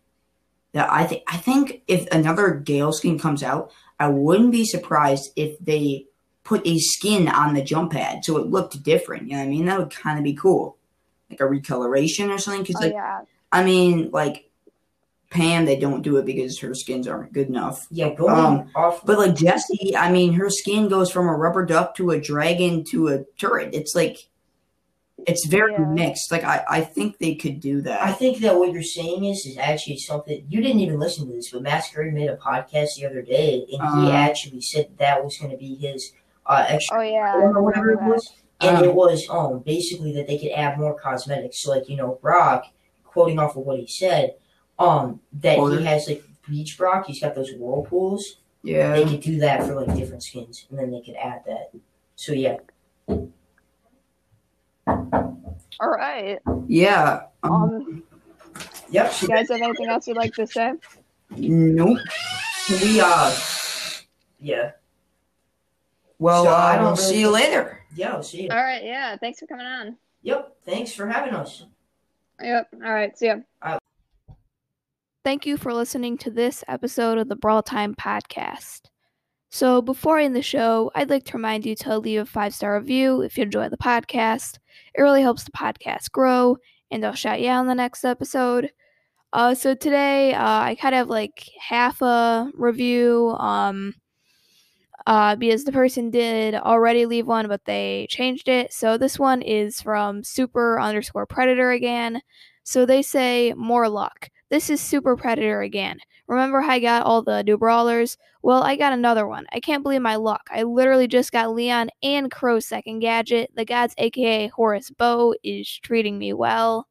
that 0.74 0.92
I 0.92 1.06
think 1.06 1.24
I 1.28 1.38
think 1.38 1.84
if 1.88 2.06
another 2.12 2.52
Gale 2.52 2.92
skin 2.92 3.18
comes 3.18 3.44
out, 3.44 3.72
I 4.00 4.08
wouldn't 4.10 4.52
be 4.52 4.66
surprised 4.66 5.32
if 5.38 5.58
they 5.60 6.06
put 6.44 6.66
a 6.68 6.80
skin 6.80 7.30
on 7.30 7.54
the 7.54 7.64
jump 7.64 7.92
pad 7.94 8.26
so 8.26 8.38
it 8.38 8.48
looked 8.48 8.82
different. 8.84 9.28
You 9.28 9.34
know 9.34 9.40
what 9.40 9.46
I 9.46 9.50
mean? 9.50 9.66
That 9.66 9.80
would 9.80 9.92
kind 9.92 10.18
of 10.18 10.24
be 10.24 10.34
cool, 10.34 10.76
like 11.30 11.40
a 11.42 11.44
recoloration 11.44 12.30
or 12.30 12.38
something. 12.38 12.64
Because 12.64 12.78
Oh 12.82 12.86
like, 12.86 12.94
yeah. 12.94 13.22
I 13.52 13.64
mean, 13.64 14.10
like 14.12 14.46
Pam, 15.32 15.66
they 15.66 15.78
don't 15.80 16.02
do 16.02 16.18
it 16.18 16.26
because 16.26 16.60
her 16.60 16.74
skins 16.74 17.08
aren't 17.08 17.34
good 17.34 17.48
enough. 17.48 17.86
yeah 17.92 18.14
going 18.14 18.32
Um, 18.34 18.70
off 18.76 19.06
But 19.06 19.20
like 19.20 19.36
Jessie, 19.36 19.96
I 19.96 20.12
mean, 20.12 20.34
her 20.34 20.50
skin 20.50 20.88
goes 20.88 21.12
from 21.12 21.28
a 21.28 21.36
rubber 21.36 21.66
duck 21.66 21.96
to 21.98 22.10
a 22.12 22.20
dragon 22.20 22.84
to 22.86 23.10
a 23.10 23.24
turret. 23.38 23.74
It's 23.76 23.94
like, 23.94 24.18
it's 25.28 25.46
very 25.46 25.74
Yeah. 25.74 25.86
mixed. 25.86 26.32
Like 26.32 26.44
I, 26.44 26.64
I 26.68 26.82
think 26.82 27.18
they 27.20 27.36
could 27.36 27.60
do 27.60 27.82
that. 27.82 28.02
I 28.02 28.12
think 28.14 28.40
that 28.40 28.58
what 28.58 28.72
you're 28.72 28.82
saying 28.82 29.26
is 29.26 29.46
is 29.46 29.58
actually 29.58 29.98
something 29.98 30.46
you 30.50 30.62
didn't 30.62 30.80
even 30.80 30.98
listen 30.98 31.28
to 31.28 31.34
this, 31.34 31.52
but 31.52 31.62
Masquerade 31.62 32.14
made 32.14 32.30
a 32.30 32.38
podcast 32.38 32.96
the 32.98 33.06
other 33.06 33.22
day, 33.22 33.66
and 33.72 33.82
he 34.02 34.10
Uh. 34.10 34.12
actually 34.12 34.62
said 34.62 34.98
that 34.98 35.24
was 35.24 35.38
going 35.38 35.52
to 35.52 35.58
be 35.58 35.76
his 35.76 36.14
uh, 36.50 36.66
extra 36.68 36.98
Oh 36.98 37.02
yeah. 37.02 37.34
I 37.36 37.38
or 37.38 37.62
whatever 37.64 37.92
it 37.92 38.02
was, 38.02 38.34
and 38.60 38.78
Um. 38.78 38.84
it 38.84 38.94
was 38.94 39.30
um 39.30 39.60
basically 39.60 40.12
that 40.14 40.28
they 40.28 40.38
could 40.38 40.52
add 40.52 40.78
more 40.78 41.00
cosmetics. 41.00 41.62
So 41.62 41.72
like 41.72 41.88
you 41.88 41.96
know 41.96 42.20
Brock, 42.22 42.66
quoting 43.06 43.40
off 43.40 43.56
of 43.56 43.64
what 43.66 43.80
he 43.80 43.88
said, 43.88 44.36
um 44.78 45.22
that 45.32 45.56
Quoted. 45.58 45.80
he 45.80 45.86
has 45.86 46.08
like 46.08 46.24
Beach 46.48 46.78
Brock, 46.78 47.06
he's 47.08 47.22
got 47.22 47.36
those 47.36 47.52
whirlpools. 47.54 48.42
Yeah, 48.64 48.92
they 48.94 49.06
could 49.06 49.22
do 49.22 49.40
that 49.40 49.64
for 49.64 49.76
like 49.76 49.96
different 49.96 50.24
skins, 50.24 50.66
and 50.70 50.78
then 50.78 50.92
they 50.92 51.02
could 51.02 51.16
add 51.16 51.44
that. 51.46 51.72
So 52.16 52.34
yeah, 52.34 52.58
All 55.82 55.90
right. 55.90 56.40
Yeah. 56.68 57.22
Um, 57.44 57.52
Um, 57.54 58.04
yep. 58.90 59.14
you 59.22 59.28
guys 59.30 59.48
have 59.50 59.62
anything 59.62 59.88
else 59.88 60.08
you'd 60.08 60.18
like 60.18 60.34
to 60.34 60.46
say? 60.46 60.74
nope. 61.38 62.00
We 62.70 63.00
uh, 63.02 63.34
yeah, 64.40 64.72
Well, 66.20 66.44
So, 66.46 66.52
uh, 66.52 66.56
I 66.56 66.76
don't 66.76 66.86
we'll 66.86 66.96
see 66.98 67.20
you 67.20 67.30
later. 67.32 67.82
yeah. 67.96 68.14
I'll 68.14 68.24
see 68.24 68.44
you. 68.44 68.50
All 68.52 68.58
right. 68.58 68.84
Yeah. 68.84 69.16
Thanks 69.18 69.40
for 69.40 69.48
coming 69.48 69.66
on. 69.66 69.98
Yep. 70.22 70.56
Thanks 70.66 70.92
for 70.94 71.08
having 71.08 71.34
us. 71.34 71.66
Yep. 72.42 72.68
All 72.84 72.94
right. 72.94 73.18
See 73.18 73.28
ya. 73.28 73.36
Thank 75.26 75.46
you 75.46 75.58
for 75.58 75.74
listening 75.74 76.18
to 76.20 76.32
this 76.32 76.64
episode 76.68 77.18
of 77.18 77.28
the 77.28 77.36
Brawl 77.36 77.62
Time 77.62 77.94
podcast. 77.96 78.82
So, 79.52 79.82
before 79.82 80.18
I 80.20 80.24
end 80.26 80.36
the 80.36 80.42
show, 80.42 80.92
I'd 80.96 81.10
like 81.10 81.26
to 81.26 81.38
remind 81.38 81.66
you 81.66 81.76
to 81.78 81.98
leave 81.98 82.22
a 82.22 82.26
five 82.26 82.54
star 82.54 82.78
review 82.78 83.22
if 83.22 83.38
you 83.38 83.44
enjoy 83.44 83.70
the 83.70 83.78
podcast. 83.78 84.58
It 84.94 85.02
really 85.02 85.22
helps 85.22 85.44
the 85.44 85.52
podcast 85.52 86.12
grow, 86.12 86.58
and 86.92 87.06
I'll 87.06 87.14
shout 87.16 87.42
you 87.42 87.50
out 87.50 87.62
in 87.62 87.68
the 87.68 87.76
next 87.76 88.06
episode. 88.06 88.72
Uh, 89.34 89.54
so 89.56 89.74
today, 89.76 90.34
uh, 90.34 90.44
I 90.62 90.76
kind 90.80 90.96
of 90.96 91.00
have 91.00 91.10
like 91.10 91.50
half 91.60 92.02
a 92.02 92.50
review, 92.54 93.30
um, 93.40 93.94
uh, 95.10 95.36
because 95.36 95.64
the 95.64 95.72
person 95.72 96.12
did 96.12 96.54
already 96.54 97.08
leave 97.08 97.26
one, 97.26 97.48
but 97.48 97.66
they 97.66 98.06
changed 98.12 98.48
it. 98.48 98.72
So 98.72 98.96
this 98.96 99.18
one 99.18 99.42
is 99.42 99.82
from 99.82 100.24
Super 100.24 100.80
underscore 100.80 101.26
Predator 101.26 101.72
again. 101.72 102.22
So 102.62 102.86
they 102.86 103.02
say 103.02 103.56
more 103.58 103.90
luck. 103.90 104.30
This 104.52 104.70
is 104.70 104.80
Super 104.80 105.18
Predator 105.18 105.62
again. 105.64 105.98
Remember 106.28 106.62
how 106.62 106.74
I 106.74 106.80
got 106.80 107.08
all 107.08 107.24
the 107.24 107.42
new 107.42 107.58
brawlers? 107.58 108.18
Well, 108.44 108.62
I 108.62 108.76
got 108.76 108.94
another 108.94 109.28
one. 109.28 109.48
I 109.52 109.60
can't 109.60 109.82
believe 109.82 110.04
my 110.04 110.16
luck. 110.16 110.48
I 110.52 110.62
literally 110.62 111.08
just 111.08 111.32
got 111.32 111.56
Leon 111.56 111.90
and 112.04 112.30
Crow's 112.30 112.68
second 112.68 113.00
gadget. 113.00 113.50
The 113.56 113.66
gods, 113.66 113.96
aka 113.98 114.50
Horace 114.50 114.92
Bow, 114.92 115.34
is 115.44 115.80
treating 115.80 116.20
me 116.20 116.34
well. 116.34 116.88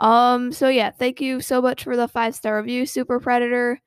Um, 0.00 0.52
so 0.52 0.70
yeah, 0.70 0.90
thank 0.90 1.20
you 1.20 1.42
so 1.42 1.60
much 1.60 1.84
for 1.84 1.98
the 1.98 2.08
five 2.08 2.34
star 2.34 2.56
review, 2.56 2.86
Super 2.86 3.20
Predator. 3.20 3.78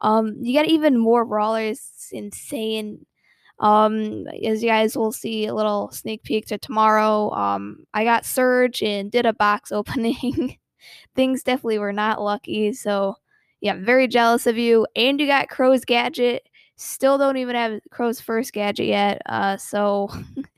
Um, 0.00 0.36
you 0.40 0.58
got 0.58 0.68
even 0.68 0.98
more 0.98 1.24
brawlers. 1.24 2.08
Insane. 2.12 3.06
Um, 3.58 4.26
as 4.44 4.62
you 4.62 4.70
guys 4.70 4.96
will 4.96 5.12
see 5.12 5.46
a 5.46 5.54
little 5.54 5.90
sneak 5.92 6.22
peek 6.22 6.46
to 6.46 6.58
tomorrow. 6.58 7.30
Um, 7.32 7.84
I 7.92 8.04
got 8.04 8.24
Surge 8.24 8.82
and 8.82 9.10
did 9.10 9.26
a 9.26 9.34
box 9.34 9.70
opening. 9.72 10.58
Things 11.14 11.42
definitely 11.42 11.78
were 11.78 11.92
not 11.92 12.22
lucky. 12.22 12.72
So 12.72 13.16
yeah, 13.60 13.74
very 13.78 14.08
jealous 14.08 14.46
of 14.46 14.56
you. 14.56 14.86
And 14.96 15.20
you 15.20 15.26
got 15.26 15.50
Crow's 15.50 15.84
gadget. 15.84 16.48
Still 16.76 17.18
don't 17.18 17.36
even 17.36 17.54
have 17.56 17.80
Crow's 17.90 18.20
first 18.20 18.52
gadget 18.54 18.86
yet. 18.86 19.20
Uh, 19.26 19.56
so 19.58 20.08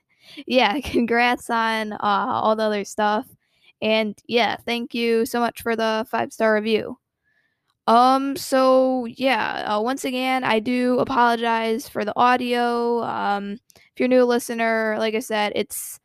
yeah, 0.46 0.80
congrats 0.84 1.50
on 1.50 1.92
uh, 1.92 1.98
all 2.00 2.56
the 2.56 2.62
other 2.64 2.84
stuff. 2.84 3.26
And 3.80 4.16
yeah, 4.28 4.56
thank 4.64 4.94
you 4.94 5.26
so 5.26 5.40
much 5.40 5.62
for 5.62 5.74
the 5.74 6.06
five 6.08 6.32
star 6.32 6.54
review. 6.54 6.98
Um, 7.88 8.36
so 8.36 9.06
yeah, 9.06 9.64
uh, 9.76 9.80
once 9.80 10.04
again, 10.04 10.44
I 10.44 10.60
do 10.60 10.98
apologize 11.00 11.88
for 11.88 12.04
the 12.04 12.12
audio. 12.16 13.02
Um, 13.02 13.54
if 13.74 13.92
you're 13.98 14.06
a 14.06 14.08
new 14.08 14.24
listener, 14.24 14.96
like 14.98 15.14
I 15.14 15.18
said, 15.18 15.52
it's 15.56 15.98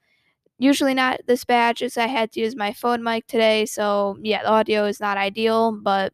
usually 0.59 0.93
not 0.95 1.21
this 1.27 1.45
bad, 1.45 1.77
just 1.77 1.97
I 1.97 2.07
had 2.07 2.31
to 2.33 2.41
use 2.41 2.55
my 2.55 2.73
phone 2.73 3.03
mic 3.03 3.27
today, 3.27 3.65
so 3.67 4.17
yeah, 4.21 4.43
the 4.43 4.49
audio 4.51 4.85
is 4.85 4.99
not 5.01 5.17
ideal, 5.17 5.71
but 5.73 6.13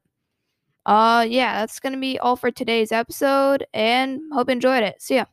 uh 0.85 1.25
yeah, 1.29 1.61
that's 1.61 1.79
gonna 1.79 1.99
be 1.99 2.19
all 2.19 2.35
for 2.37 2.51
today's 2.51 2.91
episode, 2.91 3.65
and 3.73 4.21
hope 4.33 4.49
you 4.49 4.53
enjoyed 4.53 4.83
it. 4.83 5.01
See 5.01 5.15
ya. 5.17 5.25